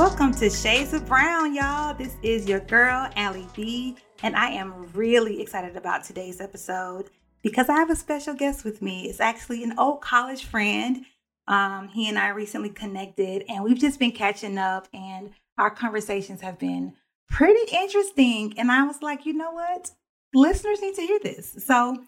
[0.00, 1.92] Welcome to Shades of Brown, y'all.
[1.92, 7.10] This is your girl, Allie B, and I am really excited about today's episode
[7.42, 9.10] because I have a special guest with me.
[9.10, 11.04] It's actually an old college friend.
[11.48, 16.40] Um, he and I recently connected, and we've just been catching up, and our conversations
[16.40, 16.94] have been
[17.28, 18.54] pretty interesting.
[18.56, 19.90] And I was like, you know what?
[20.32, 21.62] Listeners need to hear this.
[21.66, 22.04] So,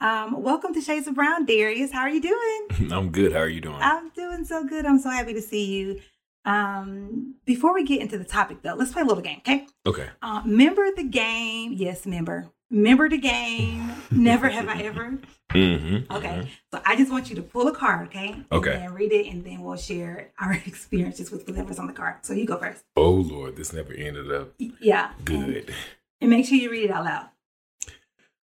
[0.00, 1.92] um, welcome to Shades of Brown, Darius.
[1.92, 2.90] How are you doing?
[2.92, 3.32] I'm good.
[3.32, 3.78] How are you doing?
[3.80, 4.84] I'm doing so good.
[4.84, 6.00] I'm so happy to see you.
[6.46, 9.66] Um, before we get into the topic, though, let's play a little game, okay?
[9.84, 10.08] Okay.
[10.22, 11.72] Uh, member the game.
[11.72, 12.48] Yes, member.
[12.70, 13.92] Member the game.
[14.10, 15.18] Never have I ever.
[15.52, 16.12] Mm-hmm.
[16.12, 16.50] Okay.
[16.72, 18.34] So I just want you to pull a card, okay?
[18.50, 18.74] Okay.
[18.74, 22.16] And read it, and then we'll share our experiences with whatever's on the card.
[22.22, 22.82] So you go first.
[22.96, 25.12] Oh Lord, this never ended up Yeah.
[25.18, 25.72] And, good.
[26.20, 27.28] and make sure you read it out loud.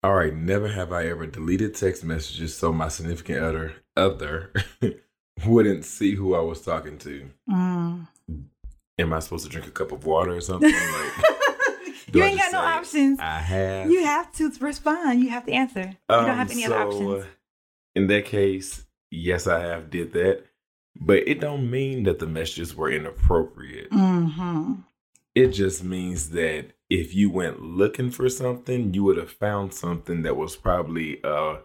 [0.02, 0.34] All right.
[0.34, 4.52] Never have I ever deleted text messages so my significant other other
[5.46, 7.30] wouldn't see who I was talking to.
[7.50, 8.06] Mm.
[8.98, 10.72] Am I supposed to drink a cup of water or something?
[12.10, 13.18] Like, you ain't got no options.
[13.20, 13.90] I have.
[13.90, 15.20] You have to respond.
[15.20, 15.82] You have to answer.
[15.82, 17.24] You don't have any other Um, options.
[17.94, 20.44] In that case, yes, I have did that,
[20.98, 23.90] but it don't mean that the messages were inappropriate.
[23.90, 24.74] Mm-hmm.
[25.34, 30.22] It just means that if you went looking for something, you would have found something
[30.22, 31.58] that was probably a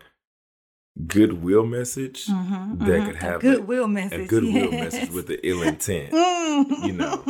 [1.08, 2.86] goodwill message, Mm-hmm.
[2.86, 4.22] That could have a goodwill message.
[4.22, 4.94] a goodwill yes.
[4.94, 6.11] message with the ill intent.
[6.13, 6.85] Mm.
[6.88, 7.23] you know.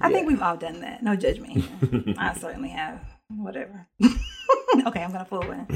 [0.00, 1.02] I think we've all done that.
[1.02, 1.64] No judgment.
[2.18, 3.00] I certainly have.
[3.28, 3.88] Whatever.
[4.02, 5.66] okay, I'm gonna pull one.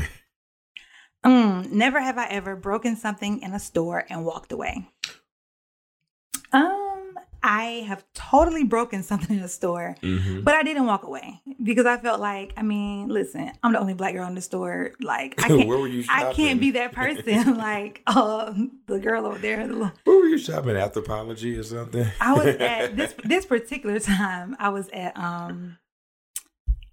[1.24, 4.88] Mm, never have I ever broken something in a store and walked away.
[6.52, 6.81] Um,
[7.44, 10.44] I have totally broken something in the store, Mhm.
[10.44, 13.94] but I didn't walk away because I felt like, I mean, listen, I'm the only
[13.94, 14.92] black girl in the store.
[15.00, 17.56] Like, I can't, Where were you I can't be that person.
[17.58, 18.54] like, uh,
[18.86, 19.66] the girl over there.
[19.66, 20.76] The little, Where were you shopping?
[20.76, 22.06] Anthropologie or something?
[22.20, 24.56] I was at this this particular time.
[24.58, 25.78] I was at um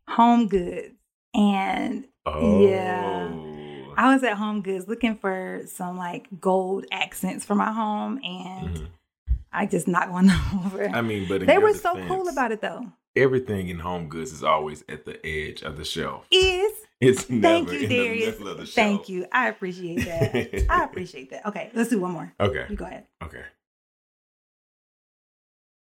[0.09, 0.95] Home Goods,
[1.33, 2.61] and Oh.
[2.67, 3.27] Yeah.
[3.97, 8.69] I was at Home Goods looking for some like gold accents for my home, and
[8.77, 8.88] Mhm.
[9.51, 10.29] I just knocked one
[10.65, 10.89] over.
[10.89, 12.91] I mean, but they were so cool about it, though.
[13.15, 16.27] Everything in home goods is always at the edge of the shelf.
[16.31, 16.71] Is
[17.01, 18.25] It's thank never you, in Darius.
[18.25, 18.75] the middle of the shelf.
[18.75, 19.25] Thank you.
[19.31, 20.65] I appreciate that.
[20.69, 21.45] I appreciate that.
[21.47, 22.33] Okay, let's do one more.
[22.39, 22.65] Okay.
[22.69, 23.05] You go ahead.
[23.23, 23.43] Okay.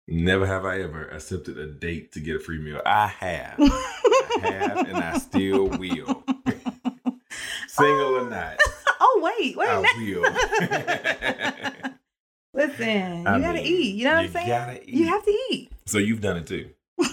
[0.08, 2.80] Never have I ever accepted a date to get a free meal.
[2.86, 3.54] I have.
[3.58, 6.24] I have, and I still will.
[7.68, 8.56] Single or not,
[9.00, 9.68] oh wait, wait.
[9.68, 9.80] I
[11.72, 11.72] will.
[12.54, 13.94] Listen, you gotta mean, eat.
[13.96, 14.82] You know what I'm saying?
[14.86, 15.70] You have to eat.
[15.86, 16.70] so you've done it too.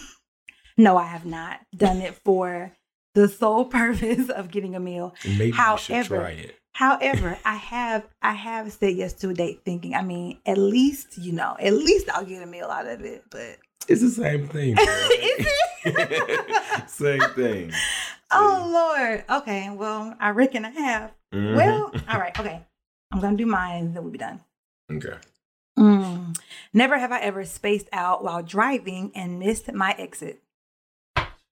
[0.77, 2.71] No, I have not done it for
[3.13, 5.13] the sole purpose of getting a meal.
[5.25, 6.55] Maybe you should However- try it.
[6.73, 11.17] However, I have I have said yes to a date thinking, I mean, at least,
[11.17, 13.25] you know, at least I'll get a meal out of it.
[13.29, 13.57] But
[13.89, 14.77] It's the same thing.
[14.77, 15.45] Is
[15.85, 16.89] it?
[16.89, 17.73] same thing.
[18.31, 19.25] oh Lord.
[19.41, 21.11] Okay, well, I reckon I have.
[21.33, 21.55] Mhm.
[21.57, 22.65] Well, all right, okay.
[23.11, 24.39] I'm gonna do mine and then we'll be done.
[24.91, 25.17] Okay.
[25.77, 26.37] Mm.
[26.73, 30.41] Never have I ever spaced out while driving and missed my exit.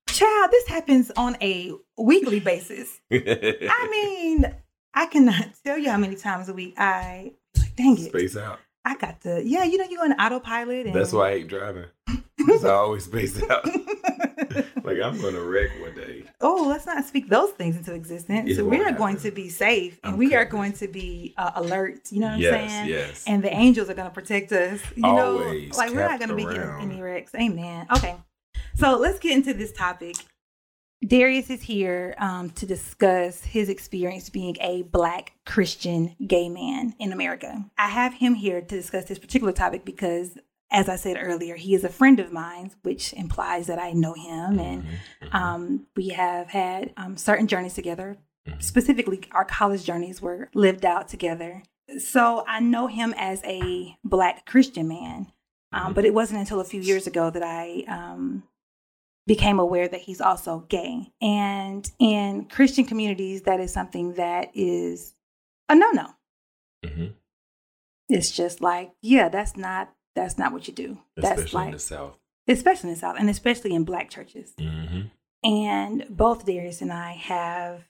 [0.08, 3.00] Child, this happens on a weekly basis.
[3.10, 4.54] I mean,
[4.94, 8.08] I cannot tell you how many times a week I like, dang it.
[8.08, 8.58] space out.
[8.84, 10.86] I got to, yeah, you know, you go on autopilot.
[10.86, 11.86] And, That's why I hate driving.
[12.36, 13.64] Because I always space out.
[14.84, 16.24] like I'm gonna wreck one day.
[16.40, 18.56] oh, let's not speak those things into existence.
[18.56, 21.52] So we are going to be safe and I'm we are going to be uh,
[21.56, 22.10] alert.
[22.10, 22.88] You know what I'm saying?
[22.88, 23.24] yes.
[23.26, 24.80] And the angels are going to protect us.
[24.96, 27.34] You Always know, like we're not going to be getting any wrecks.
[27.34, 27.86] Amen.
[27.94, 28.16] Okay.
[28.74, 30.16] So let's get into this topic.
[31.06, 37.12] Darius is here um, to discuss his experience being a Black Christian gay man in
[37.12, 37.64] America.
[37.78, 40.36] I have him here to discuss this particular topic because,
[40.70, 44.12] as I said earlier, he is a friend of mine, which implies that I know
[44.14, 44.88] him and Mhm,
[45.22, 45.34] mhm.
[45.34, 48.18] um, we have had um, certain journeys together.
[48.46, 48.62] Mhm.
[48.62, 51.62] Specifically, our college journeys were lived out together.
[51.98, 55.32] So I know him as a Black Christian man,
[55.72, 58.42] um, but it wasn't until a few years ago that I um,
[59.26, 61.12] became aware that he's also gay.
[61.22, 65.14] And in Christian communities, that is something that is
[65.70, 66.14] a no no.
[68.10, 69.92] It's just like, yeah, that's not
[70.22, 70.98] that's not what you do.
[71.16, 72.16] That's Especially in like, the South.
[72.48, 74.52] especially in the South, and especially in Black churches.
[74.58, 75.02] hmm
[75.44, 77.84] And both Darius and I have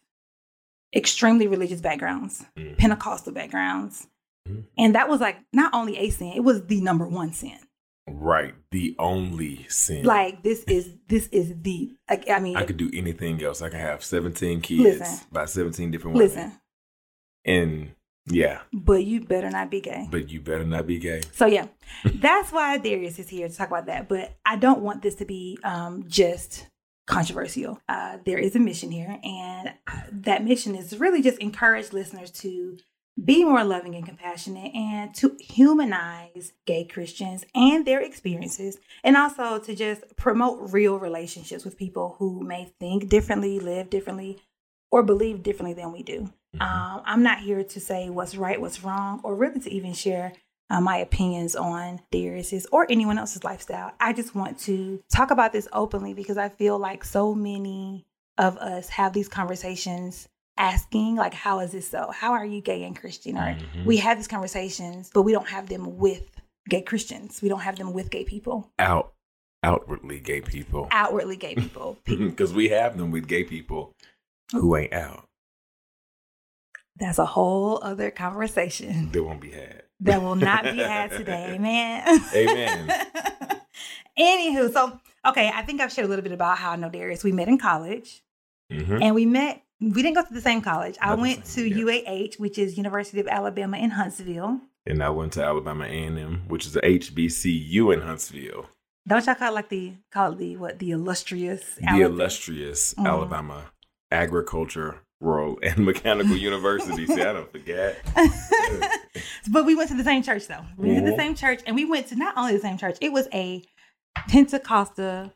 [0.95, 2.77] extremely religious backgrounds, Mhm.
[2.79, 4.07] Pentecostal backgrounds.
[4.49, 4.65] Mhm.
[4.79, 7.59] And that was like not only a sin, it was the number one sin.
[8.11, 8.55] Right.
[8.71, 10.05] The only sin.
[10.05, 13.61] Like this is this is the like I mean I could do anything else.
[13.61, 15.27] I could have 17 kids Listen.
[15.31, 16.29] by 17 different women.
[16.29, 16.61] listen.
[17.45, 17.91] And
[18.31, 20.09] Yeah, but you better not be gay.
[20.11, 21.23] but you better not be gay.
[21.33, 21.67] So yeah,
[22.05, 24.09] that's why Darius is here to talk about that.
[24.09, 26.67] But I don't want this to be um, just
[27.07, 27.81] controversial.
[27.89, 29.73] Uh, there is a mission here, and
[30.13, 32.77] that mission is really just encourage listeners to
[33.25, 39.59] be more loving and compassionate, and to humanize gay Christians and their experiences, and also
[39.59, 44.39] to just promote real relationships with people who may think differently, live differently,
[44.93, 46.33] or believe differently than we do.
[46.57, 46.63] Mhm.
[46.63, 50.33] Um, I'm not here to say what's right, what's wrong, or really to even share
[50.71, 53.93] uh, my opinions on Darius's or anyone else's lifestyle.
[54.01, 58.07] I just want to talk about this openly because I feel like so many
[58.37, 60.29] of us have these conversations
[60.59, 62.11] asking, like, how is this so?
[62.11, 63.37] How are you gay and Christian?
[63.39, 63.85] Or Mhm.
[63.85, 66.23] we have these conversations, but we don't have them with
[66.69, 67.41] gay Christians.
[67.41, 69.13] We don't have them with gay people, out
[69.65, 71.99] outwardly gay people outwardly gay people.
[72.07, 73.93] Because we have them with gay people
[74.53, 75.28] who ain't out.
[76.99, 79.83] That's a whole other conversation That won't be had.
[80.01, 81.55] that will not be had today.
[81.55, 82.21] Amen.
[82.35, 82.89] Amen.
[84.19, 87.23] Anywho, so okay, I think I've shared a little bit about how I know Darius.
[87.23, 88.23] We met in college,
[88.73, 89.01] Mhm.
[89.03, 89.63] and we met.
[89.81, 90.97] We didn't go to the same college.
[91.01, 91.77] I Not the went to yeah.
[91.85, 94.61] UAH, which is University of Alabama in Huntsville.
[94.87, 98.67] And I went to Alabama A&M, which is a HBCU in Huntsville,
[99.07, 102.95] Don't y'all call it like the call it the what the illustrious the Alabama- illustrious
[102.95, 103.07] Mhm.
[103.07, 103.71] Alabama
[104.11, 107.07] Agriculture, Rural, and Mechanical University.
[107.07, 107.99] See, I don't forget.
[109.51, 110.65] but we went to the same church though.
[110.77, 111.21] We went to the Mhm.
[111.21, 112.97] same church, and we went to not only the same church.
[113.01, 113.65] It was a
[114.29, 115.33] Pentecostal,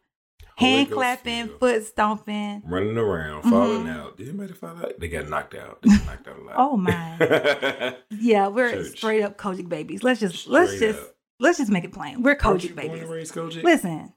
[0.57, 2.63] hand clapping, foot stomping.
[2.67, 3.97] running around, falling Mhm.
[3.97, 4.17] out.
[4.17, 4.99] Did anybody fall out?
[5.01, 5.81] They got knocked out.
[5.83, 6.55] They got knocked out a lot.
[6.59, 7.97] Oh my.
[8.11, 8.97] Yeah, we're Church.
[8.99, 10.03] straight up COGIC babies.
[10.05, 11.15] Let's just let's just up.
[11.41, 12.23] let's just make it plain.
[12.23, 13.09] We're you COGIC born and babies.
[13.09, 13.63] raised COGIC?
[13.65, 14.13] Listen,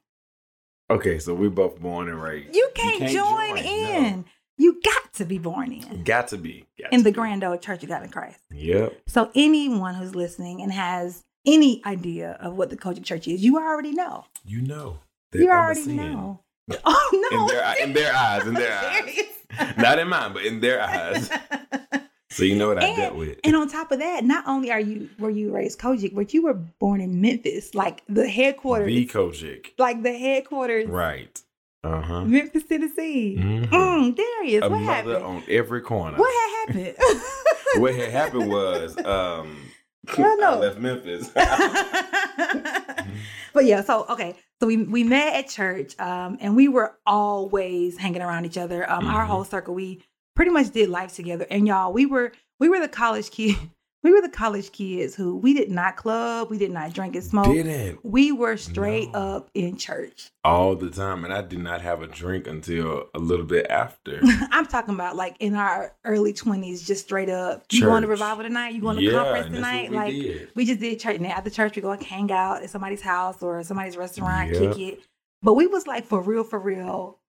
[0.87, 2.55] Okay, so we're both born and raised.
[2.55, 4.25] you can't, join, join, in.
[4.57, 6.65] You got to be born in Got to be.
[6.81, 7.15] Got in to the be.
[7.15, 8.39] grand old church of God in Christ.
[8.53, 9.01] Yep.
[9.07, 13.57] So anyone who's listening and has any idea of what the COGIC church is, you
[13.57, 14.25] already know.
[14.45, 14.99] You know.
[15.33, 15.97] You already sin.
[15.97, 16.39] know.
[16.83, 17.41] Oh no.
[17.41, 18.73] In their, in their eyes, in their
[19.59, 19.77] eyes.
[19.77, 21.29] Not in mine, but in their eyes.
[22.31, 23.39] So you know what I dealt with.
[23.43, 26.41] And on top of that, not only are you were you raised COGIC, but you
[26.41, 29.67] were born in Memphis, like the headquarters, The COGIC.
[29.77, 31.39] like the headquarters, Right.
[31.85, 32.25] Uh huh.
[32.25, 33.37] Memphis, Tennessee.
[33.39, 33.67] Mhm.
[33.69, 35.25] Mm, Darius, A what mother happened?
[35.25, 36.17] on every corner.
[36.17, 37.21] What had happened?
[37.81, 39.57] what had happened was um
[40.17, 40.53] I know.
[40.53, 41.29] I left Memphis.
[43.53, 47.97] but yeah, so okay, so we we met at church, um, and we were always
[47.97, 48.89] hanging around each other.
[48.89, 49.27] Um, our Mhm.
[49.27, 50.03] whole circle, we
[50.35, 51.45] pretty much did life together.
[51.49, 53.55] And y'all, we were we were the college kid,
[54.05, 57.23] we were the college kids who we did not club, we did not drink and
[57.23, 57.47] smoke.
[57.47, 59.19] Didn't We were straight No.
[59.19, 60.29] up in church.
[60.43, 64.19] all the time, and I did not have a drink until a little bit after.
[64.51, 67.65] I'm talking about like in our early 20s, just straight up.
[67.71, 68.73] You going to revival tonight?
[68.75, 69.89] You going to yeah, conference and tonight?
[69.89, 70.49] we like did.
[70.55, 71.15] we just did church.
[71.17, 74.59] And after church, we go like hang out at somebody's house or somebody's restaurant, Yep.
[74.75, 74.99] kick it.
[75.41, 77.19] But we was like for real, for real.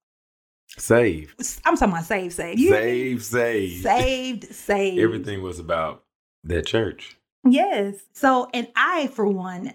[0.78, 1.34] Save,
[1.64, 2.58] I'm talking about save, save.
[2.58, 3.18] You hear me?
[3.18, 3.80] save, save.
[3.82, 4.98] saved, saved.
[4.98, 6.02] Everything was about
[6.48, 7.16] that church.
[7.48, 7.96] Yes.
[8.12, 9.74] So, and I, for one,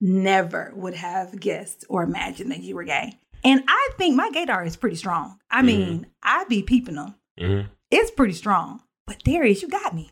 [0.00, 3.12] never would have guessed or imagined that you were gay.
[3.44, 5.38] And I think my gaydar is pretty strong.
[5.50, 5.66] I Mhm.
[5.66, 7.14] mean, I'd be peeping them.
[7.38, 7.60] hmm
[7.90, 8.82] It's pretty strong.
[9.06, 10.10] But Darius, you got me.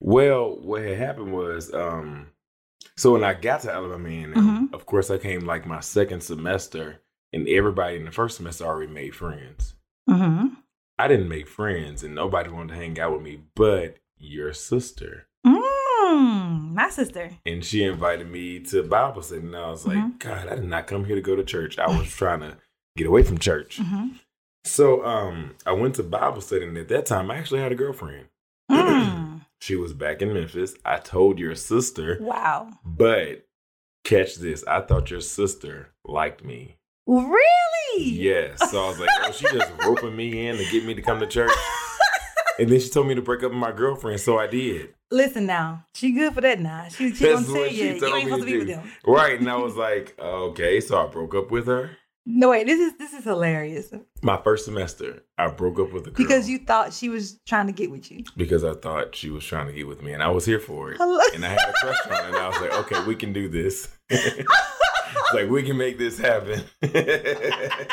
[0.00, 2.28] Well, what had happened was, um,
[2.96, 4.74] so when I got to Alabama, A&M, Mhm.
[4.74, 7.02] of course, I came like my second semester,
[7.32, 9.74] and everybody in the first semester already made friends.
[10.08, 10.54] Mm-hmm.
[10.98, 15.25] I didn't make friends, and nobody wanted to hang out with me, but your sister.
[16.06, 17.30] Mm, my sister.
[17.44, 20.18] And she invited me to Bible study, and I was like, Mhm.
[20.18, 21.78] God, I did not come here to go to church.
[21.78, 22.56] I was trying to
[22.96, 23.78] get away from church.
[23.78, 24.16] Mm-hmm.
[24.64, 27.76] So, um, I went to Bible study, and at that time, I actually had a
[27.76, 28.26] girlfriend.
[28.70, 29.42] Mm.
[29.58, 30.74] She was back in Memphis.
[30.84, 32.68] I told your sister, wow.
[32.84, 33.46] but
[34.04, 34.62] catch this.
[34.66, 36.76] I thought your sister liked me.
[37.06, 38.04] Really?
[38.04, 38.70] Yes.
[38.70, 41.20] So I was like, oh, she just roping me in to get me to come
[41.20, 41.50] to church.
[42.58, 44.20] And then she told me to break up with my girlfriend.
[44.20, 44.94] So I did.
[45.10, 46.88] Listen now, she good for that now.
[46.88, 48.90] She, she That's gonna tell you she you ain't supposed to be with them.
[49.06, 49.38] Right.
[49.38, 50.80] And I was like, okay.
[50.80, 51.90] So I broke up with her.
[52.28, 56.10] No wait, this is this is hilarious My first semester, I broke up with a
[56.10, 56.14] girl.
[56.16, 58.24] because you thought she was trying to get with you.
[58.36, 60.12] Because I thought she was trying to get with me.
[60.12, 60.96] And I was here for it.
[60.98, 61.20] Hello?
[61.34, 62.22] And I had a crush on her.
[62.30, 63.88] And I was like, okay, we can do this.
[64.10, 64.44] it's
[65.34, 66.62] like, we can make this happen.
[66.82, 66.92] and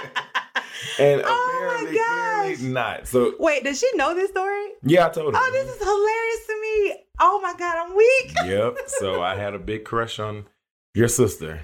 [1.25, 1.29] Oh
[1.61, 2.07] my apparently, gosh.
[2.07, 3.07] apparently not.
[3.07, 4.65] So Wait, does she know this story?
[4.83, 5.39] yeah, I told her.
[5.41, 7.02] Oh, this is hilarious to me.
[7.25, 8.35] Oh my god, I'm weak.
[8.45, 8.77] yep.
[8.99, 10.45] So I had a big crush on
[10.93, 11.61] your sister,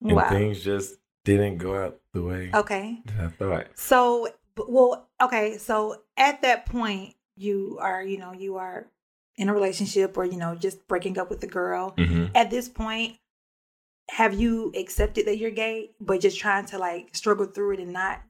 [0.00, 0.28] and Wow.
[0.28, 0.94] things just
[1.24, 3.02] didn't go out the way Okay.
[3.18, 3.66] I thought.
[3.74, 5.58] So, well, okay.
[5.58, 8.86] So at that point, you are, you know, you are
[9.36, 11.90] in a relationship or you know just breaking up with the girl.
[11.96, 13.16] hmm At this point,
[14.10, 17.92] have you accepted that you're gay, but just trying to like struggle through it and
[17.92, 18.22] not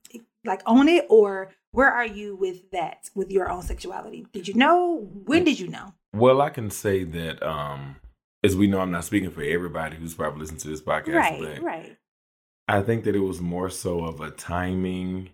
[0.44, 4.26] like own it, or where are you with that with your own sexuality?
[4.32, 5.06] Did you know?
[5.26, 5.92] When did you know?
[6.14, 7.96] Well, I can say that, um,
[8.44, 11.40] as we know, I'm not speaking for everybody who's probably listening to this podcast, right,
[11.40, 11.96] but right.
[12.68, 15.30] I think that it was more so of a timing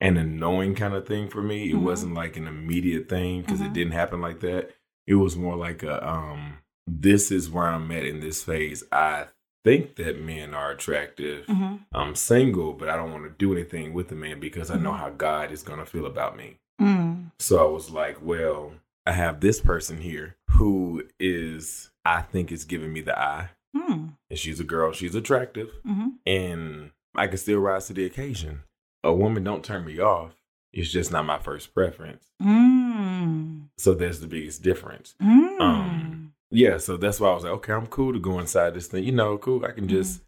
[0.00, 1.70] and a knowing kind of thing for me.
[1.70, 1.82] It Mhm.
[1.82, 3.66] wasn't like an immediate thing because Mhm.
[3.66, 4.74] it didn't happen like that.
[5.06, 6.58] It was more like a um
[6.88, 8.84] this is where I'm at in this phase.
[8.92, 9.26] I
[9.64, 11.46] think that men are attractive.
[11.46, 14.76] hmm I'm single, but I don't want to do anything with a man because I
[14.76, 14.98] know Mhm.
[14.98, 16.58] how God is going to feel about me.
[16.80, 17.32] Mm.
[17.40, 18.74] So I was like, well,
[19.06, 23.50] I have this person here who is I think is giving me the eye.
[23.76, 24.14] Mm.
[24.30, 28.62] And she's a girl, she's attractive hmm and I can still rise to the occasion.
[29.04, 30.32] A woman don't turn me off.
[30.72, 32.26] It's just not my first preference.
[32.42, 33.68] Mm.
[33.78, 35.14] So that's the biggest difference.
[35.22, 35.60] Mm.
[35.60, 38.86] Um, Yeah, so that's why I was like, okay, I'm cool to go inside this
[38.86, 39.04] thing.
[39.04, 39.64] You know, cool.
[39.64, 40.22] I can just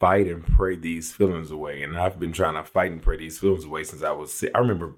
[0.00, 1.82] fight and pray these feelings away.
[1.82, 4.32] And I've been trying to fight and pray these feelings away since I was.
[4.32, 4.94] si- I remember,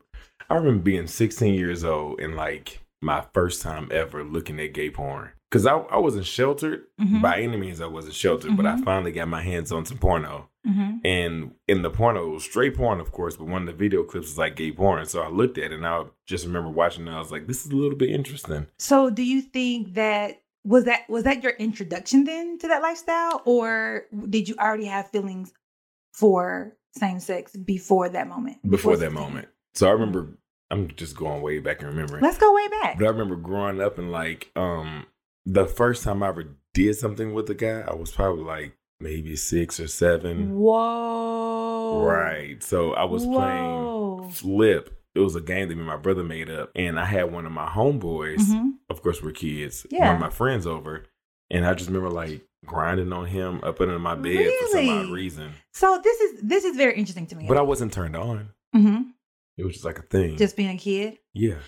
[0.50, 4.90] I remember being 16 years old and like my first time ever looking at gay
[4.90, 5.30] porn.
[5.50, 7.22] Cause I, I wasn't sheltered Mhm.
[7.22, 7.80] by any means.
[7.80, 8.84] I wasn't sheltered, but I Mhm.
[8.84, 10.48] finally got my hands on some porno.
[10.66, 11.00] Mhm.
[11.04, 14.02] And in the porno, it was straight porn, of course, but one of the video
[14.02, 15.06] clips was like gay porn.
[15.06, 17.10] So I looked at it and I just remember watching it.
[17.12, 18.66] I was like, this is a little bit interesting.
[18.78, 23.42] So, do you think that was that was that your introduction then to that lifestyle,
[23.44, 25.52] or did you already have feelings
[26.12, 28.58] for same sex before that moment?
[28.68, 29.48] before that moment.
[29.74, 30.28] So I remember,
[30.74, 32.22] I'm just going way back and remembering.
[32.22, 32.98] Let's go way back.
[32.98, 35.06] But I remember growing up and like, um,
[35.46, 39.36] the first time I ever did something with a guy, I was probably like maybe
[39.36, 40.54] six or seven.
[40.58, 42.04] Whoa!
[42.04, 42.62] Right.
[42.62, 44.18] So I was Whoa.
[44.20, 45.00] playing Flip.
[45.14, 46.72] It was a game that me and my brother made up.
[46.74, 48.72] And I had one of my homeboys, Mhm.
[48.90, 50.06] of course, we're kids, yeah.
[50.06, 51.04] one of my friends over.
[51.50, 55.10] And I just remember like grinding on him up under my bed for some odd
[55.10, 55.52] reason.
[55.72, 57.46] So this is this is very interesting to me.
[57.46, 58.48] But I wasn't turned on.
[58.72, 59.02] hmm
[59.56, 60.36] It was just like a thing.
[60.36, 61.18] Just being a kid.
[61.32, 61.58] yeah.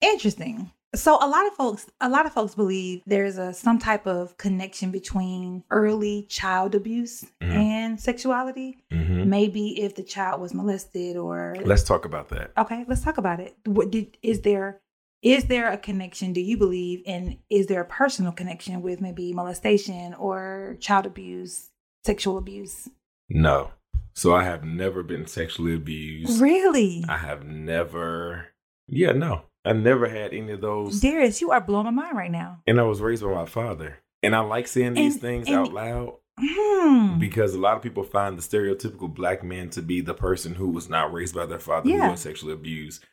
[0.00, 0.70] Interesting.
[0.94, 4.36] So a lot of folks a lot of folks believe there's a some type of
[4.38, 7.50] connection between early child abuse Mhm.
[7.54, 8.78] and sexuality.
[8.90, 12.52] hmm Maybe if the child was molested or Let's talk about that.
[12.56, 13.56] Okay, let's talk about it.
[13.66, 14.80] What did is there
[15.22, 19.32] is there a connection do you believe and is there a personal connection with maybe
[19.32, 21.70] molestation or child abuse,
[22.04, 22.88] sexual abuse?
[23.28, 23.72] No.
[24.16, 26.40] So I have never been sexually abused.
[26.40, 27.04] Really?
[27.08, 28.46] I have never,
[28.88, 29.42] yeah, no.
[29.64, 31.00] I never had any of those.
[31.00, 32.62] Darius, you are blowing my mind right now.
[32.66, 33.98] And I was raised by my father.
[34.22, 37.18] And I like saying these And- things and- out loud Hmm.
[37.18, 40.68] because a lot of people find the stereotypical black man to be the person who
[40.68, 42.06] was not raised by their father Yeah.
[42.06, 43.04] who was sexually abused.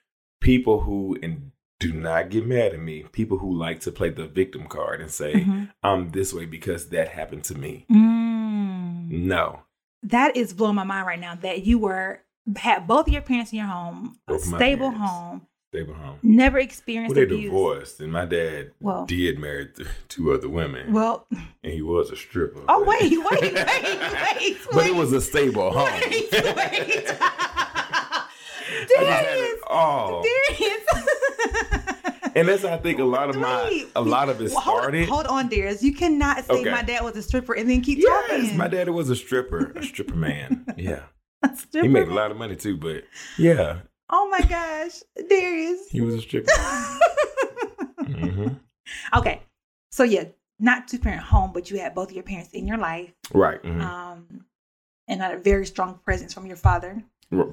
[0.41, 4.27] People who, and do not get mad at me, people who like to play the
[4.27, 5.69] victim card and say, Mhm.
[5.83, 7.85] I'm this way because that happened to me.
[7.91, 9.09] Mm.
[9.09, 9.61] No.
[10.03, 12.19] That is blowing my mind right now that you were
[12.57, 16.19] had both of your parents in your home, a Both stable home, Stable home.
[16.21, 17.45] never experienced Well, they abuse.
[17.45, 22.11] divorced, and my dad Well- did marry th- two other women, Well, and he was
[22.11, 22.59] a stripper.
[22.67, 25.85] oh but- wait, wait, wait, wait, but it was a stable home.
[26.09, 27.17] Wait, wait.
[28.65, 30.82] I just had Darius, all, Darius.
[32.35, 35.07] and that's I think a lot of my a lot of it started.
[35.09, 35.83] Hold, on, Darius.
[35.83, 36.69] You cannot say Okay.
[36.71, 38.57] my dad was a stripper and then keep Yes, talking.
[38.57, 40.65] my daddy was a stripper, a stripper man.
[40.77, 41.03] Yeah,
[41.55, 41.81] stripper?
[41.85, 43.03] he made a lot of money too, but
[43.37, 45.89] yeah, Oh my gosh, Darius.
[45.89, 46.51] he was a stripper.
[48.05, 48.47] hmm
[49.15, 49.41] okay,
[49.91, 50.25] so yeah,
[50.59, 53.11] not two parent home, but you had both of your parents in your life.
[53.33, 53.81] Right, mhm.
[53.81, 54.45] um,
[55.07, 57.03] and had a very strong presence from your father.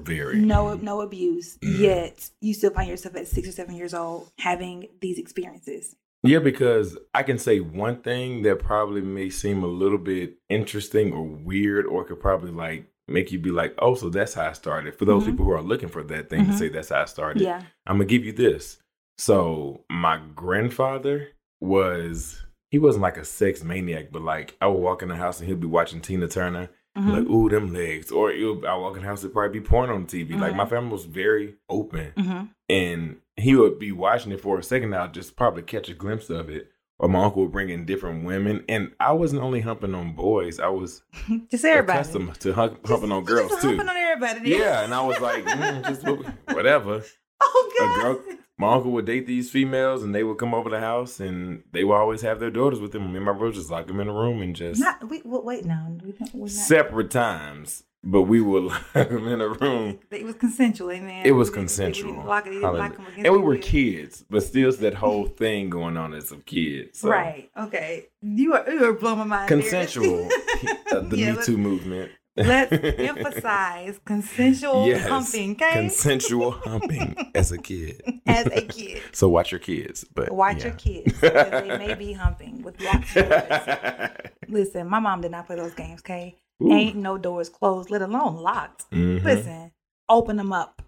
[0.03, 0.37] Very.
[0.39, 1.57] No, no abuse.
[1.59, 1.79] Mhm.
[1.79, 5.95] Yet you still find yourself at six or seven years old having these experiences.
[6.23, 11.11] Yeah, because I can say one thing that probably may seem a little bit interesting
[11.13, 14.53] or weird, or could probably like make you be like, "Oh, so that's how I
[14.53, 15.31] started." For those Mhm.
[15.31, 16.57] people who are looking for that thing to Mhm.
[16.59, 17.63] say that's how I started, Yeah.
[17.87, 18.77] I'm gonna give you this.
[19.17, 25.01] So my grandfather was he wasn't like a sex maniac, but like I would walk
[25.01, 27.11] in the house and he'd be watching Tina Turner, Mhm.
[27.19, 29.89] like ooh them legs, or it'll, I walk in the house it'd probably be porn
[29.89, 30.37] on the TV.
[30.39, 30.57] Like Mhm.
[30.57, 34.93] my family was very open hmm and he would be watching it for a second.
[34.95, 36.69] I'll just probably catch a glimpse of it.
[36.99, 40.59] Or my uncle would bring in different women, and I wasn't only humping on boys.
[40.59, 41.01] I was
[41.49, 41.97] Just everybody.
[41.97, 43.69] accustomed to hump, Just- humping on girls too.
[43.69, 44.49] Humping on everybody.
[44.51, 46.03] Yeah, and I was like, mm, just
[46.55, 47.03] whatever.
[47.41, 48.01] Oh A god.
[48.01, 51.63] girl- My uncle would date these females, and they would come over the house, and
[51.71, 53.11] they would always have their daughters with them.
[53.11, 55.43] Me and my brother just lock them in a room and just Not wait, wait,
[55.43, 55.97] wait now.
[56.03, 57.83] We don't, separate times.
[58.03, 59.99] but we would lock them in a room.
[60.11, 61.25] It was consensual, man.
[61.25, 62.13] It was We we consensual.
[62.13, 62.79] didn't lock it- Hallelujah.
[62.83, 66.13] lock 'em against And we were kids, but still it's that whole thing going on
[66.13, 66.99] as kids.
[66.99, 67.09] So.
[67.09, 67.49] Right.
[67.57, 68.07] Okay.
[68.21, 69.47] You are you are blowing my mind.
[69.47, 70.29] Consensual.
[70.91, 72.11] uh, the Yeah, Me Too movement.
[72.37, 75.07] Let's emphasize consensual Yes.
[75.07, 75.73] humping, okay?
[75.73, 78.01] Consensual humping as a kid.
[78.25, 79.01] As a kid.
[79.11, 80.05] So watch your kids.
[80.13, 80.67] But Watch yeah.
[80.67, 81.19] your kids.
[81.19, 84.09] because they may be humping with locked doors.
[84.47, 86.37] Listen, my mom did not play those games, okay?
[86.63, 86.71] Ooh.
[86.71, 88.89] Ain't no doors closed, let alone locked.
[88.91, 89.23] Mhm.
[89.23, 89.71] Listen,
[90.07, 90.81] open them up.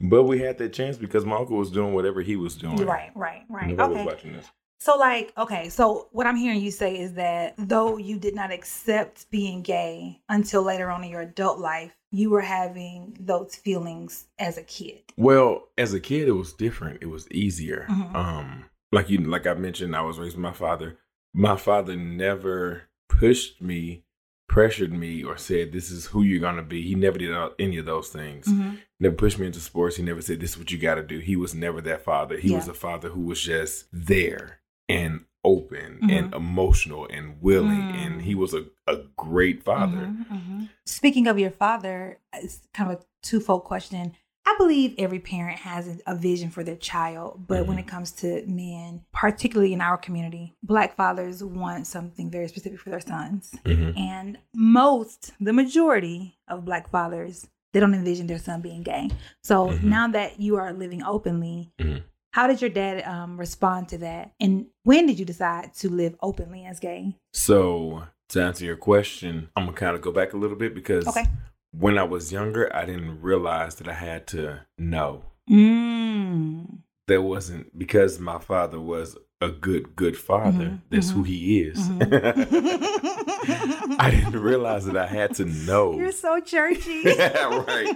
[0.00, 2.76] but we had that chance because my uncle was doing whatever he was doing.
[2.76, 3.68] Right, right, right.
[3.68, 4.04] Nobody was Okay.
[4.06, 4.46] watching this.
[4.82, 8.50] So, like, okay, so what I'm hearing you say is that though you did not
[8.50, 14.26] accept being gay until later on in your adult life, you were having those feelings
[14.40, 15.02] as a kid.
[15.16, 17.00] Well, as a kid, it was different.
[17.00, 17.86] It was easier.
[17.88, 18.12] Mhm.
[18.12, 20.98] Um, like you, like I mentioned, I was raised with my father.
[21.32, 24.02] My father never pushed me,
[24.48, 27.86] pressured me, or said, "This is who you're gonna be." He never did any of
[27.86, 28.48] those things.
[28.48, 28.78] Mhm.
[28.98, 29.94] Never pushed me into sports.
[29.94, 32.36] He never said, "This is what you got to do." He was never that father.
[32.36, 34.58] He was a father who was just there
[34.88, 36.10] and open Mhm.
[36.12, 37.94] and emotional and willing, Mm.
[38.06, 40.06] and he was a, a great father.
[40.06, 40.68] Mhm, mhm.
[40.86, 44.12] Speaking of your father, it's kind of a twofold question.
[44.46, 47.80] I believe every parent has a- vision for their child, but when Mhm.
[47.80, 52.90] it comes to men, particularly in our community, black fathers want something very specific for
[52.90, 53.54] their sons.
[53.64, 53.96] Mhm.
[53.98, 59.10] And most, the majority of black fathers, they don't envision their son being gay.
[59.42, 59.84] So Mhm.
[59.84, 61.72] now that you are living openly.
[62.32, 64.32] How did your dad um, respond to that?
[64.40, 67.14] And when did you decide to live openly as gay?
[67.32, 71.06] So to answer your question, I'm gonna kind of go back a little bit because
[71.06, 71.26] Okay.
[71.72, 75.24] when I was younger, I didn't realize that I had to know.
[75.50, 76.78] Mm.
[77.08, 80.64] That wasn't because my father was a good, good father.
[80.64, 81.78] Mhm, That's mhm, who he is.
[81.78, 82.12] mhm.
[83.98, 85.92] I didn't realize that I had to know.
[85.98, 87.02] You're so churchy.
[87.04, 87.90] Yeah, right.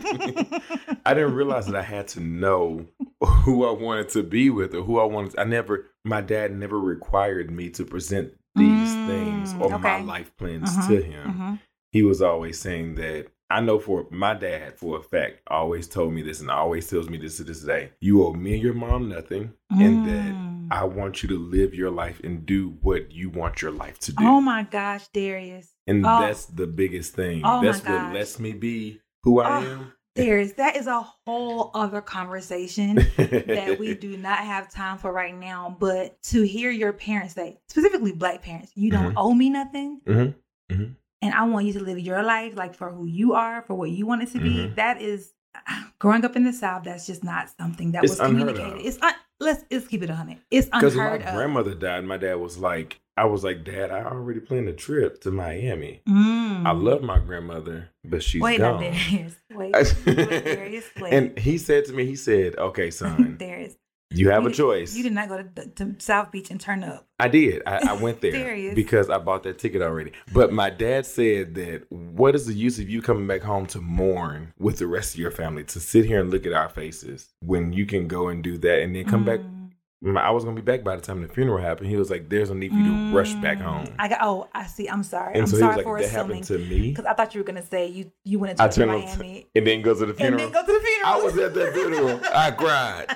[1.06, 2.86] I didn't realize that I had to know
[3.22, 5.38] who I wanted to be with or who I wanted.
[5.38, 10.36] I never, my dad never required me to present these Mm, things or my life
[10.36, 11.32] plans Mhm, to him.
[11.38, 11.58] mhm.
[11.92, 13.28] He was always saying that.
[13.48, 17.08] I know for my dad, for a fact, always told me this and always tells
[17.08, 17.92] me this to this day.
[18.00, 20.68] You owe me and your mom nothing, and that Mm.
[20.72, 24.12] I want you to live your life and do what you want your life to
[24.12, 24.24] do.
[24.26, 25.72] Oh my gosh, Darius.
[25.86, 26.18] and oh.
[26.20, 27.42] that's the biggest thing.
[27.44, 28.14] Oh my that's what gosh.
[28.14, 29.92] lets me be who I Oh, am.
[30.16, 35.34] Darius, that is a whole other conversation that we do not have time for right
[35.36, 35.76] now.
[35.78, 39.14] But to hear your parents say, specifically black parents, you don't Mhm.
[39.18, 40.00] owe me nothing.
[40.06, 40.34] Mhm,
[40.72, 40.96] mhm.
[41.22, 43.90] And I want you to live your life like for who you are, for what
[43.90, 44.50] you want it to be.
[44.56, 44.74] Mhm.
[44.76, 45.32] That is
[45.98, 48.74] growing up in the South, that's just not something that It's was communicated.
[48.74, 48.80] of.
[48.84, 50.38] It's un- let's let's keep it a hundred.
[50.50, 51.34] It's Because my of.
[51.34, 55.22] grandmother died, my dad was like, I was like, Dad, I already planned a trip
[55.22, 56.02] to Miami.
[56.06, 56.66] Mm.
[56.66, 58.78] I love my grandmother, but she's Wait, gone.
[58.82, 59.34] Darius.
[59.54, 60.84] Wait, wait, Darius.
[61.00, 61.12] Wait.
[61.14, 63.74] and he said to me, he said, Okay, son, Darius.
[64.10, 64.94] You have you a choice.
[64.94, 67.06] You did not go to, to South Beach and turn up.
[67.18, 67.62] I did.
[67.66, 70.12] I, I went there because I bought that ticket already.
[70.32, 73.80] But my dad said that what is the use of you coming back home to
[73.80, 77.28] mourn with the rest of your family to sit here and look at our faces
[77.40, 79.40] when you can go and do that and then come back?
[79.40, 79.50] Mm.
[79.50, 79.55] My-
[80.04, 81.88] I was gonna be back by the time the funeral happened.
[81.88, 83.62] He was like, "There's no need for you to rush back Mm.
[83.62, 84.18] home." I got.
[84.22, 84.86] Oh, I see.
[84.88, 85.32] I'm sorry.
[85.34, 87.34] and I'm so sorry was for like, "That assuming happened to me." because I thought
[87.34, 90.16] you were gonna say you you went to Miami and then go to the and
[90.18, 90.38] funeral.
[90.38, 91.08] then go to the funeral.
[91.12, 92.20] I was at that funeral.
[92.34, 93.06] I cried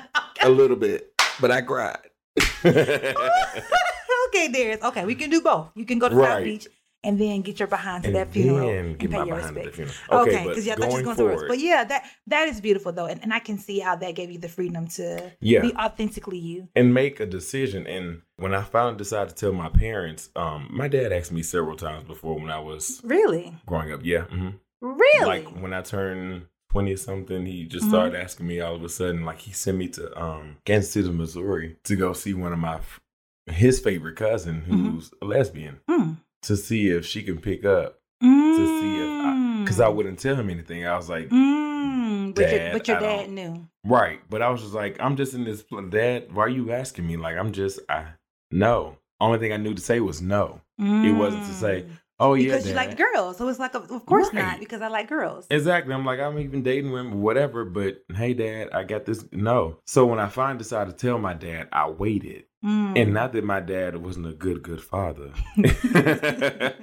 [0.42, 1.98] a little bit, but I cried.
[2.64, 4.82] okay, Darius.
[4.82, 5.68] Okay, we can do both.
[5.74, 6.66] You can go to South Beach
[7.02, 9.78] and then get your behind to that funeral and get pay my your respects.
[9.78, 11.44] Okay, Okay, because yeah, I thought you was going somewhere else.
[11.48, 14.30] But yeah, that that is beautiful though, and, and I can see how that gave
[14.30, 15.62] you the freedom to Yeah.
[15.62, 16.68] be authentically you.
[16.76, 17.86] and make a decision.
[17.86, 21.76] And when I finally decided to tell my parents, um, my dad asked me several
[21.76, 24.00] times before when I was Really, growing up.
[24.04, 25.26] Yeah, hmm really.
[25.26, 27.88] like when I turned twenty or something, he just Mhm.
[27.88, 29.24] started asking me all of a sudden.
[29.24, 32.76] Like he sent me to um, Kansas City, Missouri, to go see one of my
[32.76, 33.00] f-
[33.46, 36.18] his favorite cousin, who's a lesbian, Mm.
[36.42, 37.98] To see if she can pick up.
[38.22, 38.56] Mm.
[38.56, 40.86] To see if because I, wouldn't tell him anything.
[40.86, 42.34] I was like, Mm.
[42.34, 43.68] But, your, Dad, but your I dad don't- knew.
[43.84, 44.20] Right.
[44.28, 47.16] But I was just like, I'm just in this dad, why are you asking me?
[47.16, 48.06] Like I'm just I
[48.50, 48.98] no.
[49.20, 50.60] Only thing I knew to say was no.
[50.78, 51.90] It wasn't to say, Mm.
[52.20, 52.44] Oh yeah.
[52.52, 54.42] because you like girls, so it's like, of course Right.
[54.44, 55.46] not, because I like girls.
[55.50, 55.94] Exactly.
[55.94, 59.78] I'm like, I'm even dating women, whatever, but hey dad, I got this no.
[59.86, 62.44] So when I finally decided to tell my dad, I waited.
[62.64, 63.00] Mm.
[63.00, 65.32] And not that my dad wasn't a good, good father.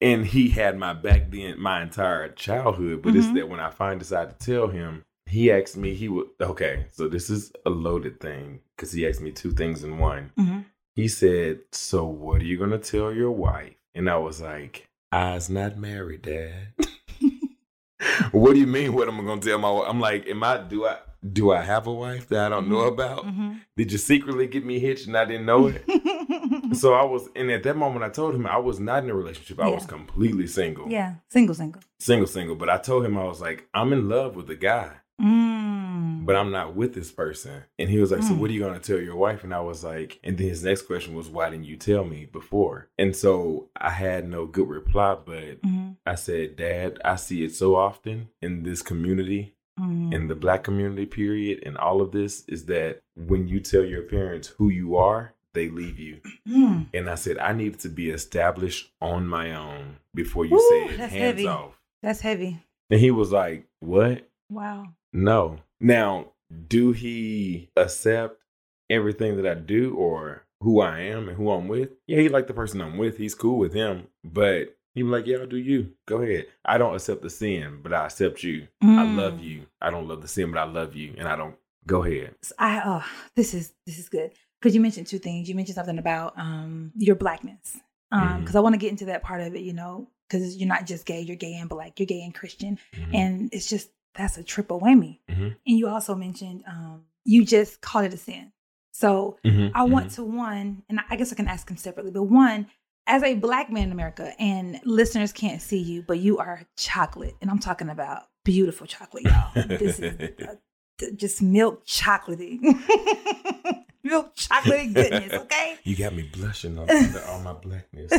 [0.00, 3.02] and he had my back then my entire childhood.
[3.02, 3.18] But Mhm.
[3.18, 6.86] it's that when I finally decided to tell him, he asked me, he would okay,
[6.92, 10.30] so this is a loaded thing, because he asked me two things in one.
[10.38, 10.64] Mhm.
[10.94, 13.74] He said, So what are you gonna tell your wife?
[13.98, 16.68] And I was like, I's not married, Dad.
[18.30, 18.92] what do you mean?
[18.94, 19.86] What am I gonna tell my wife?
[19.88, 20.98] I'm like, am I do I
[21.32, 23.26] do I have a wife that I don't know about?
[23.26, 23.60] Mhm.
[23.76, 25.84] Did you secretly get me hitched and I didn't know it?
[26.76, 29.14] so I was and at that moment I told him I was not in a
[29.14, 29.58] relationship.
[29.58, 30.88] I was completely single.
[30.88, 31.82] yeah, single, single.
[31.98, 32.54] Single, single.
[32.54, 36.24] But I told him I was like, I'm in love with a guy, Mm.
[36.26, 37.62] but I'm not with this person.
[37.78, 38.38] And he was like, So Mm.
[38.38, 39.44] what are you gonna tell your wife?
[39.44, 42.26] And I was like, and then his next question was, Why didn't you tell me
[42.26, 42.88] before?
[42.98, 45.96] And so I had no good reply, but Mhm.
[46.06, 50.12] I said, Dad, I see it so often in this community, Mm.
[50.12, 54.02] in the black community, period, and all of this is that when you tell your
[54.02, 56.20] parents who you are, they leave you.
[56.46, 56.86] Mm.
[56.92, 60.98] And I said, I need to be established on my own before you Ooh, said
[60.98, 61.46] that's hands heavy.
[61.46, 61.80] off.
[62.02, 62.58] That's heavy.
[62.90, 64.28] And he was like, What?
[64.50, 64.94] Wow.
[65.12, 65.58] No.
[65.80, 66.32] Now,
[66.68, 68.42] do he accept
[68.90, 71.90] everything that I do or who I am and who I'm with?
[72.06, 73.16] Yeah, he like the person I'm with.
[73.16, 74.08] He's cool with him.
[74.24, 75.92] But he was like, Yeah, I'll do you.
[76.06, 76.46] Go ahead.
[76.64, 78.66] I don't accept the sin, but I accept you.
[78.82, 79.16] I Mm.
[79.16, 79.66] love you.
[79.80, 81.14] I don't love the sin, but I love you.
[81.18, 81.54] And I don't
[81.86, 82.34] go ahead.
[82.58, 83.04] I oh
[83.36, 85.48] this is this is good because you mentioned two things.
[85.48, 87.76] You mentioned something about um your blackness
[88.10, 89.60] um because I want to get into that part of it.
[89.60, 92.78] You know because you're not just gay, you're gay and black, you're gay and Christian,
[92.94, 93.14] Mhm.
[93.14, 95.20] and it's just that's a triple whammy.
[95.30, 95.56] Mhm.
[95.66, 98.52] And you also mentioned um you just called it a sin.
[98.92, 99.70] So Mhm.
[99.74, 102.66] I want to one, and I guess I can ask them separately, but one.
[103.10, 107.36] As a black man in America, and listeners can't see you, but you are chocolate,
[107.40, 109.50] and I'm talking about beautiful chocolate, y'all.
[109.66, 110.54] This is uh,
[110.98, 112.60] th- just milk chocolatey.
[114.04, 115.78] milk chocolatey goodness, okay?
[115.84, 116.86] You got me blushing on
[117.28, 118.12] all my blackness.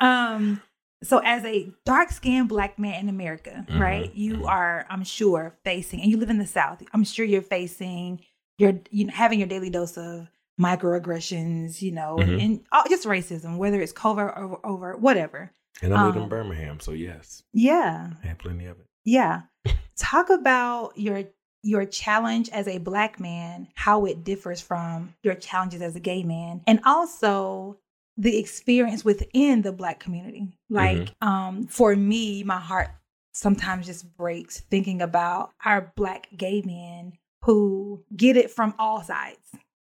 [0.00, 0.60] um,
[1.02, 4.48] so as a dark skinned black man in America, Mhm, right, you mhm.
[4.48, 8.20] are, I'm sure, facing, and you live in the South, I'm sure you're facing,
[8.58, 10.28] you're you know, having your daily dose of
[10.60, 12.44] microaggressions, you know, and, Mhm.
[12.44, 15.52] and oh, just racism, whether it's covert or over, whatever.
[15.80, 18.10] and I live Um, in Birmingham, so yes, Yeah.
[18.24, 18.86] I had plenty of it.
[19.04, 19.42] Yeah.
[19.96, 21.24] Talk about your
[21.64, 26.22] your challenge as a black man, how it differs from your challenges as a gay
[26.22, 27.78] man, and also
[28.18, 30.52] the experience within the black community.
[30.68, 32.88] Like um for me, my heart
[33.32, 37.12] sometimes just breaks thinking about our black gay men
[37.44, 39.38] who get it from all sides.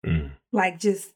[0.05, 0.31] Mm.
[0.53, 1.11] Like just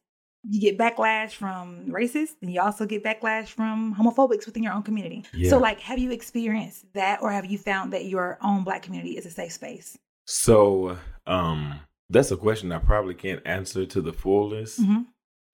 [0.49, 4.83] you get backlash from racists and you also get backlash from homophobics within your own
[4.83, 5.23] community.
[5.33, 5.49] Yeah.
[5.49, 9.17] So like have you experienced that or have you found that your own black community
[9.17, 9.97] is a safe space?
[10.25, 15.05] So, um, that's a question I probably can't answer to the fullest Mhm.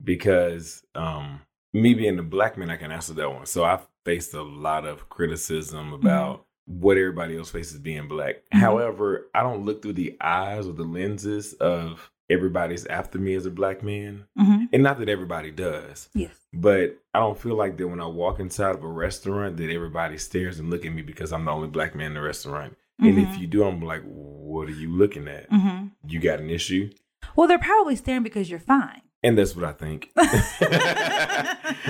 [0.04, 1.42] Because, um,
[1.74, 3.46] me being a black man, I can answer that one.
[3.46, 8.36] So I've faced a lot of criticism about what everybody else faces being black.
[8.54, 8.60] Mhm.
[8.60, 13.46] However, I don't look through the eyes or the lenses of everybody's after me as
[13.46, 14.26] a black man.
[14.39, 14.66] Mm-hmm.
[14.72, 16.32] And not that everybody does, Yes.
[16.54, 20.18] but I don't feel like that when I walk inside of a restaurant that everybody
[20.18, 22.78] stares and look at me because I'm the only black man in the restaurant.
[23.00, 25.48] And if you do, I'm like, what are you looking at?
[25.50, 26.89] hmm You got an issue?
[27.36, 29.02] Well, they're probably staring because you're fine.
[29.26, 30.10] And that's what I think.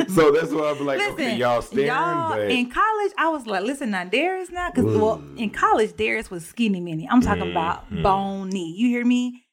[0.10, 3.64] so that's why be like, okay, y'all staring, y'all, but in college, I was like,
[3.64, 7.08] listen, now Darius now, because well, in college, Darius was skinny mini.
[7.10, 8.04] I'm talking about Mhm.
[8.04, 8.74] bony.
[8.78, 9.46] You hear me?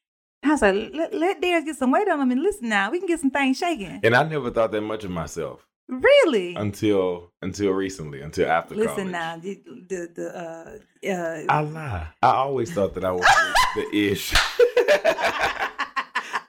[0.43, 2.99] I was like, let, let Darius get some weight on him and listen now, we
[2.99, 3.99] can get some things shaking.
[4.03, 6.55] and I never thought that much of myself Really?
[6.55, 9.11] until until recently, until after listen college.
[9.11, 10.77] now, the the, the uh
[11.11, 11.43] uh.
[11.49, 12.07] I lie.
[12.21, 13.25] I always thought that I was
[13.75, 14.33] the ish.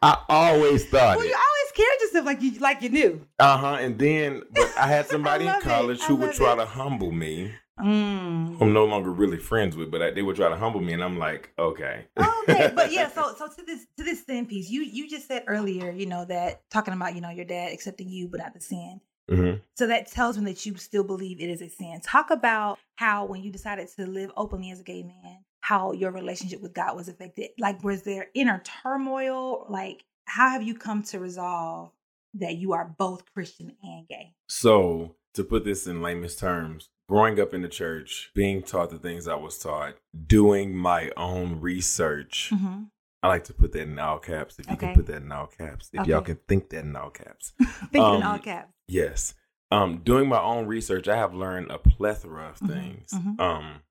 [0.03, 1.29] I always thought well, it.
[1.29, 3.27] you always carried yourself like you like you knew.
[3.38, 3.77] Uh huh.
[3.81, 6.57] And then, but I had somebody in college who would try it.
[6.57, 7.53] to humble me.
[7.81, 8.61] Mm.
[8.61, 11.03] I'm no longer really friends with, but I, they would try to humble me, and
[11.03, 12.05] I'm like, okay.
[12.19, 15.45] okay, but yeah, so so to this to this sin piece, you you just said
[15.47, 18.61] earlier, you know, that talking about, you know, your dad accepting you but not the
[18.61, 19.01] sin.
[19.31, 19.61] Mhm.
[19.75, 22.01] So that tells me that you still believe it is a sin.
[22.03, 26.11] Talk about how when you decided to live openly as a gay man, how your
[26.11, 27.51] relationship with God was affected.
[27.59, 29.64] Like was there inner turmoil?
[29.68, 31.90] Like how have you come to resolve
[32.35, 34.35] that you are both Christian and gay?
[34.48, 38.98] So, to put this in layman's terms, growing up in the church, being taught the
[38.98, 39.94] things I was taught,
[40.27, 42.51] doing my own research.
[42.53, 42.85] Mm-hmm.
[43.22, 44.59] I like to put that in all caps.
[44.59, 44.87] If you Okay.
[44.88, 47.53] can put that in all caps, if y'all can think that in all caps.
[47.92, 48.72] Thinking in Um, all caps.
[48.88, 49.35] Yes.
[49.70, 53.11] Um, doing my own research, I have learned a plethora of Mhm, things.
[53.12, 53.40] mhm.
[53.40, 53.83] Um,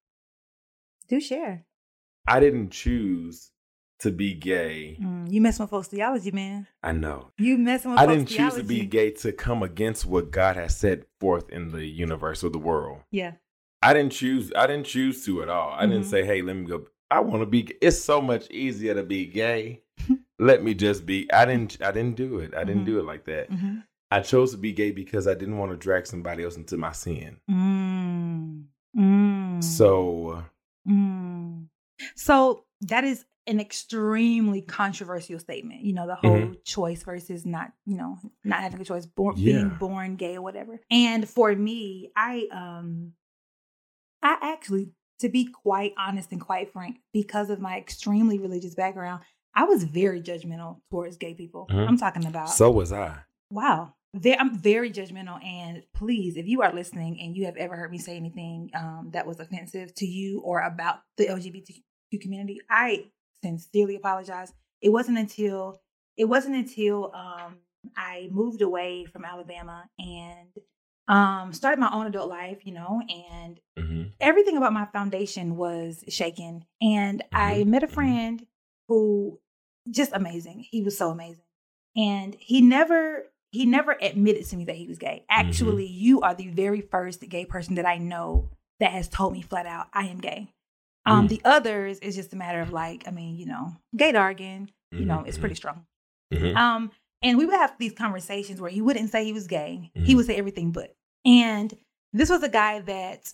[1.12, 1.66] Do share.
[2.26, 3.52] I didn't choose
[4.00, 4.98] to be gay.
[4.98, 6.68] Mm, you messing with folks' theology, man.
[6.82, 7.32] I know.
[7.38, 10.78] You messing with I didn't choose to be gay to come against what God has
[10.78, 13.00] set forth in the universe or the world.
[13.12, 13.34] Yeah.
[13.82, 14.54] I didn't choose.
[14.56, 15.72] I didn't choose to at all.
[15.72, 16.10] I didn't Mhm.
[16.12, 17.68] say, "Hey, let me go." I want to be.
[17.82, 19.82] It's so much easier to be gay.
[20.40, 21.30] let me just be.
[21.34, 21.76] I didn't.
[21.84, 22.56] I didn't do it.
[22.56, 22.86] I didn't Mhm.
[22.86, 23.52] do it like that.
[23.52, 23.80] Mm-hmm.
[24.12, 26.94] I chose to be gay because I didn't want to drag somebody else into my
[26.94, 27.42] sin.
[27.50, 28.68] Mm.
[28.98, 29.62] Mm.
[29.64, 30.44] So,
[30.88, 31.68] Mm.
[32.16, 35.82] So that is an extremely controversial statement.
[35.82, 36.64] You know, the whole Mhm.
[36.64, 39.54] choice versus not, you know, not having a choice, born, Yeah.
[39.64, 40.80] being born gay or whatever.
[40.92, 43.14] And for me, I um,
[44.24, 49.24] I actually, to be quite honest and quite frank, because of my extremely religious background,
[49.56, 51.68] I was very judgmental towards gay people.
[51.70, 51.88] Mhm.
[51.88, 53.24] I'm talking about so was I.
[53.50, 53.96] Wow.
[54.14, 55.44] Ve- I'm very judgmental.
[55.44, 59.10] And please, if you are listening and you have ever heard me say anything um,
[59.14, 63.06] that was offensive to you or about the LGBTQ community, I
[63.44, 64.52] sincerely apologize.
[64.82, 65.80] It wasn't until
[66.18, 67.58] it wasn't until um,
[67.96, 70.50] I moved away from Alabama and
[71.08, 76.04] um, started my own adult life, you know, and hmm everything about my foundation was
[76.10, 76.66] shaken.
[76.82, 77.94] And I Mhm, met a mhm.
[77.94, 78.48] friend
[78.88, 79.40] who
[79.90, 80.66] just amazing.
[80.70, 81.46] He was so amazing.
[81.96, 85.26] And he never he never admitted to me that he was gay.
[85.30, 89.42] Actually, you are the very first gay person that I know that has told me
[89.42, 90.54] flat out I am gay.
[91.06, 91.30] Um, Mm.
[91.30, 95.06] the others is just a matter of like, I mean, you know, gay dargan, you
[95.06, 95.86] know, Mhm, it's pretty strong.
[96.34, 96.56] Mhm.
[96.56, 96.92] Um,
[97.24, 99.92] and we would have these conversations where he wouldn't say he was gay.
[99.96, 100.96] He would say everything but.
[101.26, 101.74] And
[102.14, 103.34] this was a guy that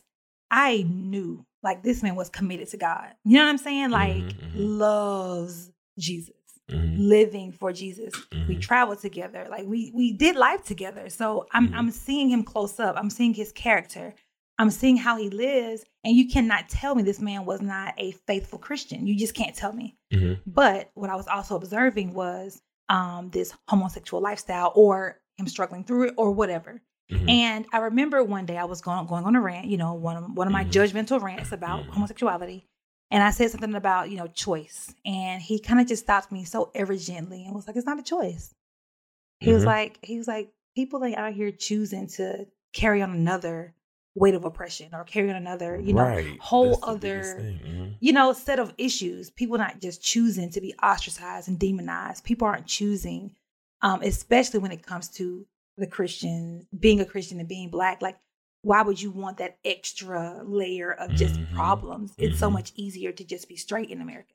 [0.50, 3.14] I knew, like this man was committed to God.
[3.26, 3.90] You know what I'm saying?
[3.92, 6.34] Like loves Jesus,
[6.70, 6.96] Mhm.
[7.08, 8.14] living for Jesus.
[8.32, 8.62] We Mhm.
[8.62, 11.10] traveled together, like we we did life together.
[11.10, 11.76] So I'm Mhm.
[11.78, 12.96] I'm seeing him close up.
[12.98, 14.14] I'm seeing his character.
[14.60, 18.12] I'm seeing how he lives, and you cannot tell me this man was not a
[18.26, 19.06] faithful Christian.
[19.06, 19.96] You just can't tell me.
[20.12, 20.40] Mhm.
[20.48, 26.08] But what I was also observing was um, this homosexual lifestyle or him struggling through
[26.08, 26.82] it or whatever.
[27.12, 27.30] Mhm.
[27.30, 30.16] And I remember one day I was going going on a rant, you know, one
[30.18, 30.72] of one of my Mhm.
[30.72, 32.66] judgmental rants about homosexuality.
[33.10, 34.94] And I said something about, you know, choice.
[35.06, 38.00] And he kind of just stopped me so ever gently and was like, it's not
[38.00, 38.54] a choice.
[39.40, 39.68] He was Mhm.
[39.68, 43.74] like, he was like, people ain't out here choosing to carry on another
[44.16, 46.40] weight of oppression or carry on another, you know, right.
[46.40, 47.22] whole other.
[47.40, 47.96] Mhm.
[48.00, 49.32] you know, set of issues.
[49.32, 52.24] People not just choosing to be ostracized and demonized.
[52.24, 53.36] People aren't choosing,
[53.82, 58.02] um, especially when it comes to the Christian, being a Christian and being black.
[58.02, 58.20] Like,
[58.62, 61.56] why would you want that extra layer of just Mhm.
[61.56, 62.14] problems?
[62.18, 62.54] It's so Mhm.
[62.54, 64.34] much easier to just be straight in America.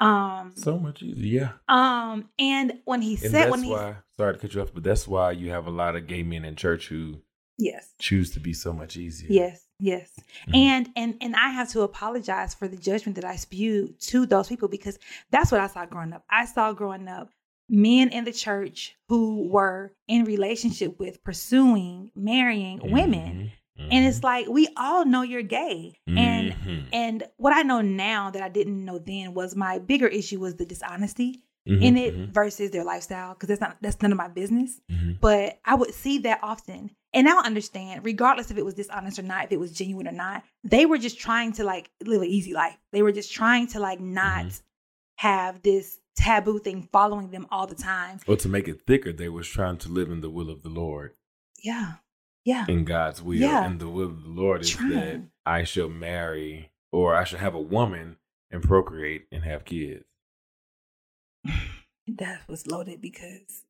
[0.00, 1.58] Um, So much easier.
[1.68, 2.12] Yeah.
[2.12, 4.84] um, and when he And said, when he, why, sorry to cut you off, but
[4.84, 7.20] that's why you have a lot of gay men in church who
[7.58, 9.26] yes, choose to be so much easier.
[9.30, 10.12] yes, yes.
[10.46, 10.54] Mhm.
[10.54, 14.46] and and and I have to apologize for the judgment that I spewed to those
[14.48, 14.98] people because
[15.30, 16.24] that's what I saw growing up.
[16.30, 17.30] I saw growing up
[17.68, 23.88] men in the church who were in relationship with pursuing marrying women Mhm.
[23.92, 26.86] and it's like we all know you're gay and Mhm.
[26.92, 30.56] and what I know now that I didn't know then was my bigger issue was
[30.56, 32.32] the dishonesty in it Mhm.
[32.32, 35.20] versus their lifestyle because that's not that's none of my business Mhm.
[35.20, 36.90] but I would see that often.
[37.14, 40.08] And now I understand, regardless if it was dishonest or not, if it was genuine
[40.08, 42.76] or not, they were just trying to like live an easy life.
[42.92, 44.46] They were just trying to like not
[45.16, 48.20] have this taboo thing following them all the time.
[48.26, 50.68] Or to make it thicker, they was trying to live in the will of the
[50.68, 51.14] Lord,
[51.62, 51.94] Yeah.
[52.44, 52.64] Yeah.
[52.68, 53.38] in God's will.
[53.38, 53.64] Yeah.
[53.64, 57.54] And the will of the Lord is that I shall marry or I shall have
[57.54, 58.16] a woman
[58.50, 60.04] and procreate and have kids.
[62.16, 63.64] That was loaded because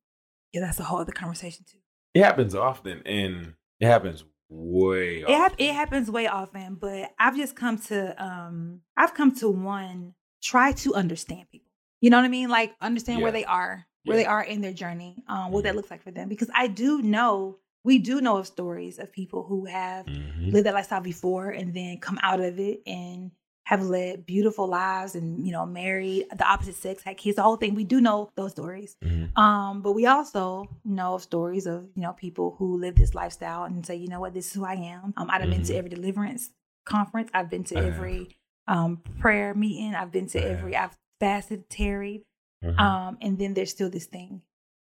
[0.53, 1.79] yeah, that's a whole other conversation too.
[2.13, 5.55] It happens often and it happens way It, often.
[5.59, 10.71] it happens way often, but I've just come to um I've come to one try
[10.71, 11.68] to understand people.
[12.01, 12.49] You know what I mean?
[12.49, 14.23] Like understand where they are, where Yeah.
[14.23, 15.77] they are in their journey, um, what that Mhm.
[15.77, 16.29] looks like for them.
[16.29, 20.51] Because I do know we do know of stories of people who have Mhm.
[20.51, 23.31] lived that lifestyle before and then come out of it and
[23.63, 27.55] have led beautiful lives and you know married the opposite sex, had kids, the whole
[27.55, 27.75] thing.
[27.75, 28.97] We do know those stories.
[29.03, 29.37] Mhm.
[29.37, 33.63] Um, but we also know of stories of you know people who live this lifestyle
[33.63, 35.13] and say, you know what, this is who I am.
[35.17, 35.77] Um, I've been to Mhm.
[35.77, 36.49] every deliverance
[36.85, 37.29] conference.
[37.33, 37.85] I've been to have.
[37.85, 38.35] every
[38.67, 39.95] um prayer meeting.
[39.95, 40.75] I've been to I every.
[40.75, 42.23] I've fasted, tarried.
[42.63, 42.79] Mhm.
[42.79, 44.41] Um, and then there's still this thing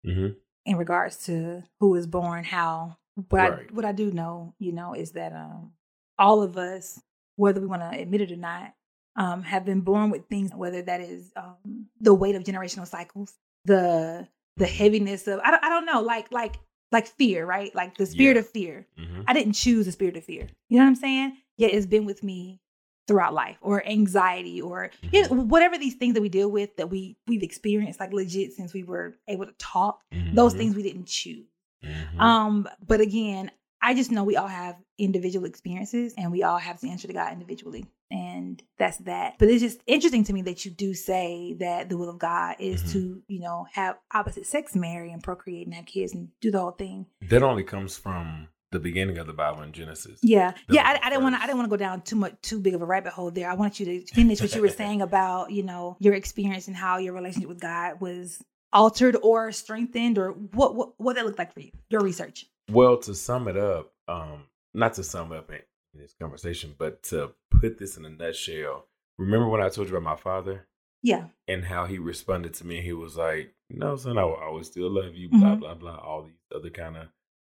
[0.06, 0.36] Mhm.
[0.66, 2.98] in regards to who is born, how.
[3.30, 5.74] What I what I do know, you know, is that um
[6.20, 7.02] all of us,
[7.36, 8.74] whether we want to admit it or not,
[9.16, 13.36] um, have been born with things, whether that is um the weight of generational cycles,
[13.66, 16.58] the the heaviness of I don't, I don't know, like like
[16.92, 17.74] like fear, right?
[17.76, 18.42] Like the spirit Yeah.
[18.42, 18.88] of fear.
[18.98, 19.24] Mhm.
[19.28, 20.48] I didn't choose the spirit of fear.
[20.70, 21.38] You know what I'm saying?
[21.58, 22.62] Yet it's been with me
[23.08, 26.90] throughout life, or anxiety, or you know, whatever these things that we deal with that
[26.90, 30.04] we we've experienced like legit since we were able to talk.
[30.34, 30.58] Those Mhm.
[30.58, 31.48] things we didn't choose.
[31.84, 32.20] Mhm.
[32.20, 36.80] Um, but again, I just know we all have individual experiences and we all have
[36.80, 37.86] to answer to God individually.
[38.10, 39.36] And that's that.
[39.38, 42.56] But it's just interesting to me that you do say that the will of God
[42.60, 42.92] is Mhm.
[42.94, 46.60] to, you know, have opposite sex marry and procreate and have kids and do the
[46.60, 47.06] whole thing.
[47.22, 50.20] that only comes from the beginning of the Bible in Genesis.
[50.22, 50.84] Yeah, That yeah.
[51.02, 51.42] I, I didn't want to.
[51.42, 53.50] I didn't want to go down too much, too big of a rabbit hole there.
[53.50, 56.76] I want you to finish what you were saying about you know your experience and
[56.76, 61.40] how your relationship with God was altered or strengthened, or what what what that looked
[61.40, 61.72] like for you.
[61.90, 62.46] Your research.
[62.70, 65.60] Well, to sum it up, um, not to sum up in,
[65.94, 68.86] this conversation, but to put this in a nutshell.
[69.18, 70.68] Remember when I told you about my father
[71.02, 71.28] Yeah.
[71.48, 72.82] and how he responded to me?
[72.82, 75.60] He was like, "No, son, I will always still love you." Blah Mhm.
[75.62, 75.96] blah blah.
[75.96, 77.08] All these other kind of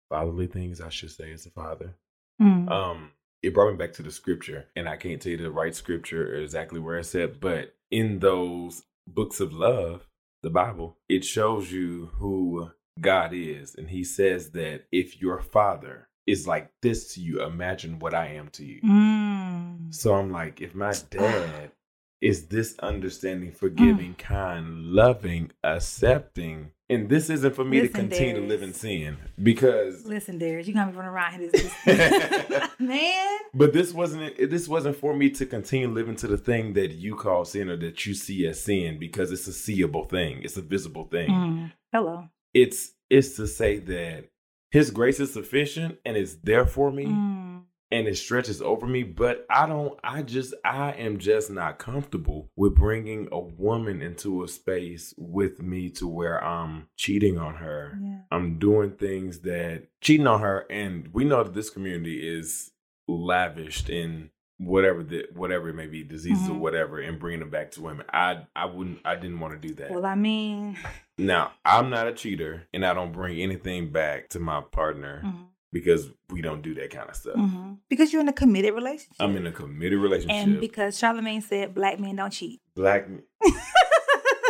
[0.10, 1.96] fatherly things I should say as a father.
[2.42, 2.70] Mm.
[2.70, 5.74] um it brought me back to the scripture and i can't tell you the right
[5.74, 10.08] scripture or exactly where it's at but in those books of love
[10.44, 12.70] the bible it shows you who
[13.02, 17.98] god is and he says that if your father is like this to you imagine
[17.98, 19.92] what i am to you Mm.
[19.96, 21.72] so i'm like if my dad
[22.22, 28.42] is this understanding forgiving kind loving accepting and this isn't for me Listen, to continue
[28.42, 33.40] to live in sin because Listen, Darius, you got me running around here, this- man.
[33.54, 34.38] But this wasn't.
[34.50, 37.78] This wasn't for me to continue living to the thing that you call sin or
[37.78, 40.42] that you see as sin because it's a seeable thing.
[40.44, 41.30] It's a visible thing.
[41.30, 41.72] Mm.
[41.92, 42.30] Hello.
[42.54, 44.26] It's it's to say that
[44.72, 47.62] His grace is sufficient and it's there for me Mm.
[47.92, 49.04] And it stretches over me.
[49.04, 49.98] But I don't.
[50.04, 55.62] I just I am just not comfortable with bringing a woman into a space with
[55.62, 57.98] me to where I'm cheating on her.
[58.02, 58.20] Yeah.
[58.32, 62.72] I'm doing things that cheating on her, and we know that this community is
[63.08, 66.60] lavished in whatever the whatever it may be, diseases or Mhm.
[66.60, 68.06] whatever, and bringing them back to women.
[68.12, 69.00] I I wouldn't.
[69.06, 69.92] I didn't want to do that.
[69.92, 70.76] Well, I mean,
[71.18, 75.46] now I'm not a cheater, and I don't bring anything back to my partner mhm,
[75.72, 77.36] because we don't do that kind of stuff.
[77.36, 77.78] mhm.
[77.90, 79.16] because you're in a committed relationship.
[79.20, 80.36] I'm in a committed relationship.
[80.36, 82.62] and because Charlamagne said black men don't cheat.
[82.76, 83.10] Black.
[83.10, 83.24] men-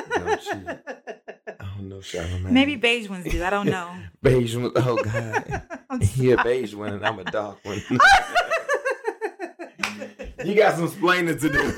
[0.09, 0.67] Don't cheat.
[1.59, 2.51] I don't know, Charlamagne.
[2.51, 3.43] Maybe beige ones do.
[3.43, 3.91] I don't know.
[4.23, 4.71] beige one.
[4.75, 5.63] Oh God.
[6.01, 7.81] He a beige one and I'm a dark one.
[10.43, 11.73] you got some explaining to do.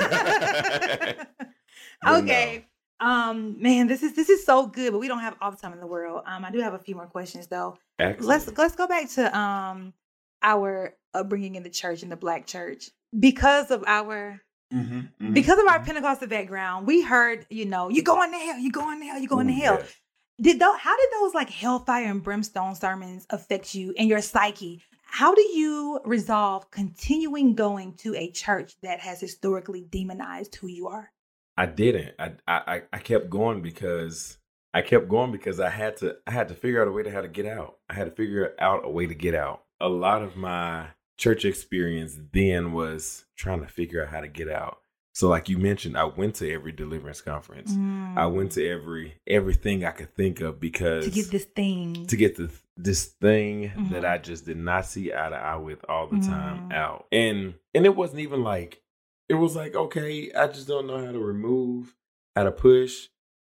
[2.08, 2.66] Okay.
[3.00, 5.74] Um, man, this is this is so good, but we don't have all the time
[5.74, 6.24] in the world.
[6.26, 7.78] Um, I do have a few more questions though.
[7.98, 8.28] Excellent.
[8.28, 9.94] Let's let's go back to um
[10.42, 14.42] our upbringing in the church in the black church because of our
[14.74, 15.86] Mhm, mhm, because of our mhm.
[15.86, 16.86] Pentecostal background.
[16.86, 19.54] We heard, you know, you going to hell, you going to hell, you going to
[19.54, 19.78] Ooh, hell.
[19.80, 19.96] yes.
[20.42, 24.84] Did those how did those like hellfire and brimstone sermons affect you and your psyche?
[25.04, 30.88] How do you resolve continuing going to a church that has historically demonized who you
[30.88, 31.12] are?
[31.60, 32.16] I didn't.
[32.18, 34.38] I, I I kept going because
[34.74, 37.12] I kept going because I had to I had to figure out a way to
[37.12, 37.78] how to get out.
[37.90, 39.64] I had to figure out a way to get out.
[39.82, 44.50] A lot of my church experience then was trying to figure out how to get
[44.50, 44.80] out.
[45.14, 47.76] So like you mentioned, I went to every deliverance conference.
[48.18, 51.10] I went to every everything I could think of because Mm.
[51.10, 52.06] to get this thing.
[52.08, 53.90] to get the this thing Mhm.
[53.90, 56.74] that I just did not see eye to eye with all the time Mhm.
[56.74, 57.08] out.
[57.12, 58.82] And and it wasn't even like
[59.30, 61.96] it was like, okay, I just don't know how to remove,
[62.36, 63.08] how to push.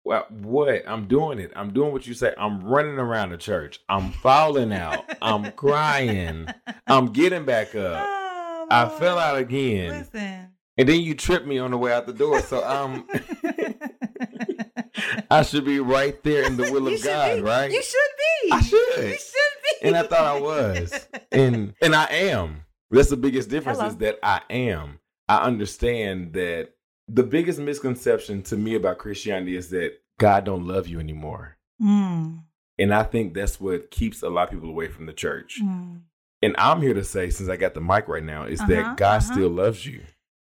[0.04, 0.88] Well, what?
[0.88, 1.52] I'm doing it.
[1.56, 2.32] I'm doing what you say.
[2.38, 3.80] I'm running around the church.
[3.88, 5.04] I'm falling out.
[5.20, 6.46] I'm crying.
[6.86, 8.06] I'm getting back up.
[8.08, 9.90] Oh, I fell out again.
[9.90, 10.48] Listen.
[10.78, 12.40] And then you tripped me on the way out the door.
[12.40, 13.06] So um
[15.30, 17.42] I should be right there in the will of God, be.
[17.42, 17.70] right?
[17.70, 17.98] You should
[18.44, 18.52] be.
[18.52, 19.04] I should.
[19.04, 19.88] You should be.
[19.88, 21.06] And I thought I was.
[21.32, 22.62] and and I am.
[22.90, 23.90] That's the biggest difference Hello.
[23.90, 25.00] is that I am.
[25.28, 26.70] I understand that
[27.08, 31.56] the biggest misconception to me about Christianity is that God don't love you anymore.
[31.82, 32.42] Mm,
[32.78, 35.60] And I think that's what keeps a lot of people away from the church.
[35.62, 36.00] mm.
[36.42, 38.96] And I'm here to say, since I got the mic right now, is Uh-huh, that
[38.98, 39.32] God uh-huh.
[39.32, 40.00] still loves you.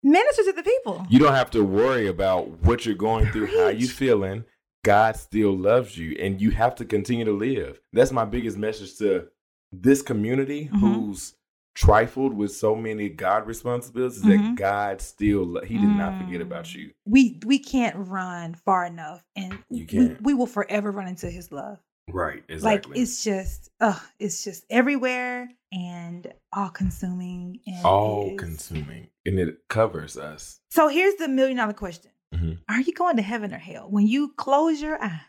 [0.02, 1.06] Minister to the people.
[1.08, 3.90] You don't have to worry about what you're going through, how you Preach.
[3.92, 4.44] feeling.
[4.84, 7.80] God still loves you, and you have to continue to live.
[7.92, 9.28] That's my biggest message to
[9.72, 10.80] this community Mhm.
[10.80, 11.34] who's
[11.74, 14.22] trifled with so many God responsibilities.
[14.22, 14.28] Mhm.
[14.28, 16.46] that God still He did not forget Mm.
[16.46, 16.92] about you.
[17.04, 20.22] We we can't run far enough, and You we, can't.
[20.22, 21.78] we will forever run into His love.
[22.08, 22.44] Right?
[22.48, 22.92] Exactly.
[22.92, 27.60] Like it's just, uh, it's just everywhere and all consuming.
[27.66, 30.60] And all consuming, and it covers us.
[30.70, 32.58] So here's the million dollar question: Mhm.
[32.68, 35.20] Are you going to heaven or hell when you close your eyes?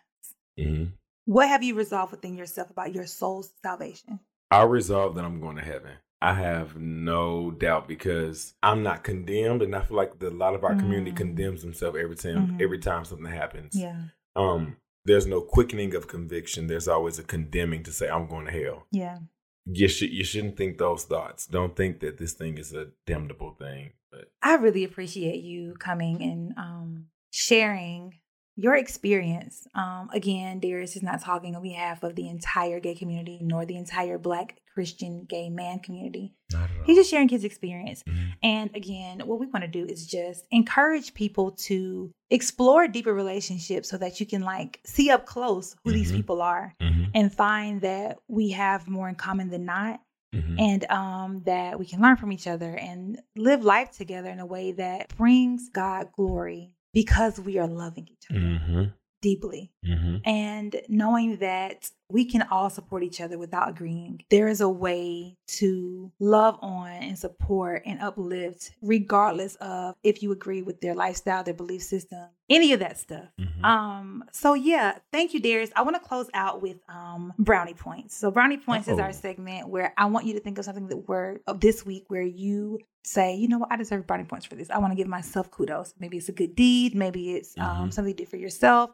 [0.60, 0.92] Mhm.
[1.26, 4.20] What have you resolved within yourself about your soul's salvation?
[4.52, 5.94] I resolve that I'm going to heaven.
[6.30, 10.56] I have no doubt because I'm not condemned, and I feel like the, a lot
[10.56, 11.18] of our community Mm.
[11.24, 12.48] condemns themselves every time.
[12.48, 12.62] Mhm.
[12.62, 14.00] Every time something happens, Yeah,
[14.36, 16.68] um, there's no quickening of conviction.
[16.68, 18.88] There's always a condemning to say I'm going to hell.
[18.92, 19.20] yeah.
[19.68, 21.48] You should you shouldn't think those thoughts.
[21.48, 23.94] Don't think that this thing is a damnable thing.
[24.12, 28.20] But I really appreciate you coming and um, sharing
[28.56, 29.68] your experience.
[29.74, 33.76] Um, again, Darius is not talking on behalf of the entire gay community nor the
[33.76, 36.36] entire Black Christian gay man community.
[36.52, 36.84] Not at all.
[36.86, 38.04] He's just sharing his experience.
[38.04, 38.34] Mhm.
[38.44, 43.90] And again, what we want to do is just encourage people to explore deeper relationships
[43.90, 46.16] so that you can like see up close who these Mhm.
[46.18, 47.10] people are Mhm.
[47.16, 50.02] and find that we have more in common than not
[50.34, 50.60] Mhm.
[50.60, 54.46] and um, that we can learn from each other and live life together in a
[54.46, 58.94] way that brings God glory because we are loving each other Mhm.
[59.30, 60.22] Deeply Mhm.
[60.26, 64.22] and knowing that we can all support each other without agreeing.
[64.30, 70.32] There is a way to love on and support and uplift, regardless of if you
[70.32, 73.26] agree with their lifestyle, their belief system, any of that stuff.
[73.40, 73.64] Mhm.
[73.66, 75.72] Um, so yeah, thank you, Darius.
[75.76, 78.16] I want to close out with um brownie points.
[78.16, 79.02] So brownie points is Oh.
[79.02, 82.06] our segment where I want you to think of something that were of this week
[82.10, 84.70] where you say, you know what, I deserve brownie points for this.
[84.70, 85.96] I want to give myself kudos.
[86.00, 87.94] Maybe it's a good deed, maybe it's um Mhm.
[87.94, 88.92] something you did for yourself.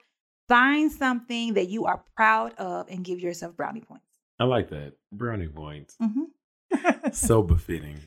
[0.51, 4.03] Find something that you are proud of and give yourself brownie points.
[4.37, 4.95] I like that.
[5.13, 5.95] Brownie points.
[6.01, 7.13] Mhm.
[7.13, 7.99] So befitting.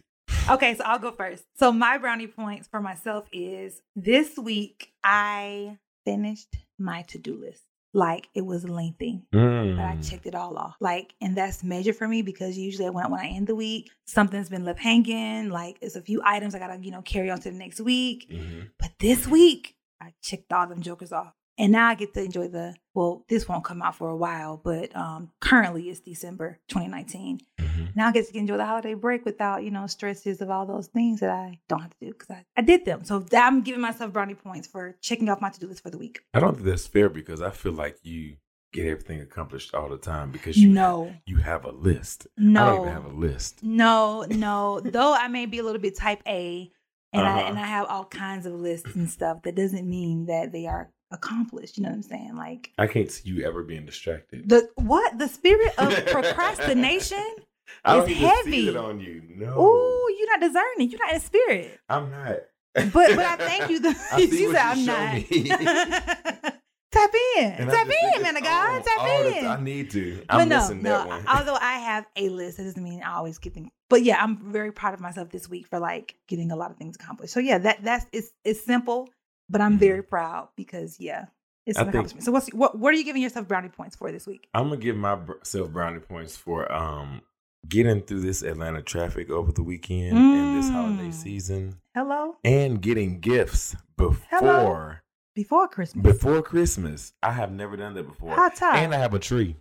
[0.51, 1.45] okay, so I'll go first.
[1.57, 7.63] So my brownie points for myself is this week I finished my to-do list.
[7.95, 9.77] Like it was lengthy, Mm.
[9.77, 10.77] but I checked it all off.
[10.81, 14.51] Like, and that's major for me because usually when when I end the week, something's
[14.51, 15.49] been left hanging.
[15.49, 18.29] Like it's a few items I gotta you know carry on to the next week.
[18.29, 18.69] Mhm.
[18.79, 21.33] But this week, I checked all them jokers off.
[21.57, 24.61] And now I get to enjoy the well, this won't come out for a while,
[24.63, 27.41] but um currently it's December 2019.
[27.61, 27.95] Mhm.
[27.97, 30.89] Now I get to enjoy the holiday break without, you know, stresses of all those
[30.89, 33.05] things that I don't have to do because I, I did them.
[33.05, 36.21] So I'm giving myself brownie points for checking off my to-do list for the week.
[36.35, 38.37] I don't think that's fair because I feel like you
[38.73, 42.27] get everything accomplished all the time because you no, you have a list.
[42.37, 42.63] No.
[42.63, 43.63] I don't even have a list.
[43.63, 44.81] no, no.
[44.81, 46.71] Though I may be a little bit type A
[47.13, 47.49] and I Uh-huh.
[47.49, 50.91] and I have all kinds of lists and stuff, that doesn't mean that they are
[51.11, 51.77] accomplished.
[51.77, 52.37] You know what I'm saying?
[52.37, 54.49] Like I can't see you ever being distracted.
[54.49, 55.19] The what?
[55.19, 57.25] The spirit of procrastination?
[57.85, 58.69] I don't it's even heavy.
[58.69, 59.23] it on you.
[59.37, 60.91] No, Ooh, you're not discerning.
[60.91, 61.81] You're not in spirit.
[61.89, 62.37] I'm not.
[62.75, 63.81] But but I thank you.
[63.81, 66.55] The, I you said I'm not.
[66.95, 67.45] Tap in.
[67.45, 68.85] And Tap in, man of God.
[68.85, 69.47] Tap in.
[69.47, 70.25] I need to.
[70.29, 70.91] I'm no, missing no.
[70.91, 71.27] that one.
[71.27, 73.69] Although I have a list, that doesn't mean I always get things.
[73.91, 76.77] But yeah, I'm very proud of myself this week for like getting a lot of
[76.77, 77.33] things accomplished.
[77.33, 79.09] So yeah, that that's it's it's simple,
[79.49, 79.81] but I'm Mhm.
[79.81, 81.27] very proud because yeah,
[81.67, 84.11] it's I an think- So what's what what are you giving yourself brownie points for
[84.13, 84.49] this week?
[84.55, 87.23] I'm gonna give myself brownie points for um
[87.69, 91.15] getting through this Atlanta traffic over the weekend and this holiday Mm.
[91.15, 95.01] season, Hello, and getting gifts before
[95.35, 96.03] before Christmas.
[96.03, 97.13] before Christmas.
[97.23, 98.77] I have never done that before, Hot time.
[98.77, 99.57] and I have a tree.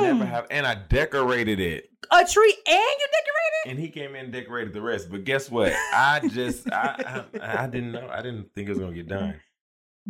[0.00, 1.88] Never have, and I decorated it.
[2.10, 3.70] a tree and you decorated.
[3.70, 5.10] And he came in and decorated the rest.
[5.10, 5.72] But guess what?
[5.92, 8.08] I just I I, I didn't know.
[8.10, 9.40] I didn't think it was gonna get done.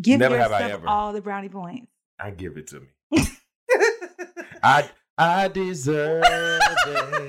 [0.01, 0.89] Give Never have yourself I ever.
[0.89, 1.87] all the brownie points.
[2.19, 2.89] I give it to me.
[4.63, 7.21] I I deserve it.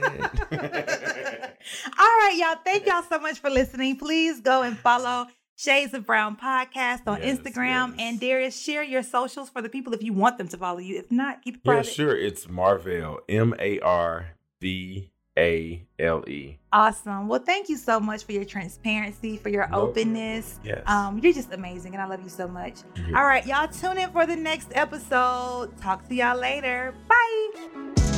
[1.99, 2.57] All right, y'all.
[2.63, 3.97] Thank y'all so much for listening.
[3.97, 5.27] Please go and follow
[5.57, 7.91] Shades of Brown podcast on Yes, Instagram.
[7.91, 7.95] yes.
[7.99, 10.97] And Darius, share your socials for the people if you want them to follow you.
[10.97, 11.87] If not, keep it private.
[11.87, 12.17] yeah, sure.
[12.17, 13.19] It's Marvale.
[13.29, 14.27] M A R
[14.61, 16.57] V A L E.
[16.73, 17.27] Awesome.
[17.29, 20.59] Well, thank you so much for your transparency, for your openness.
[20.63, 20.83] Yes.
[20.87, 22.79] Um, you're just amazing, and I love you so much.
[22.97, 23.17] Yeah.
[23.17, 25.69] All right, y'all tune in for the next episode.
[25.81, 26.93] Talk to y'all later.
[27.07, 28.14] Bye.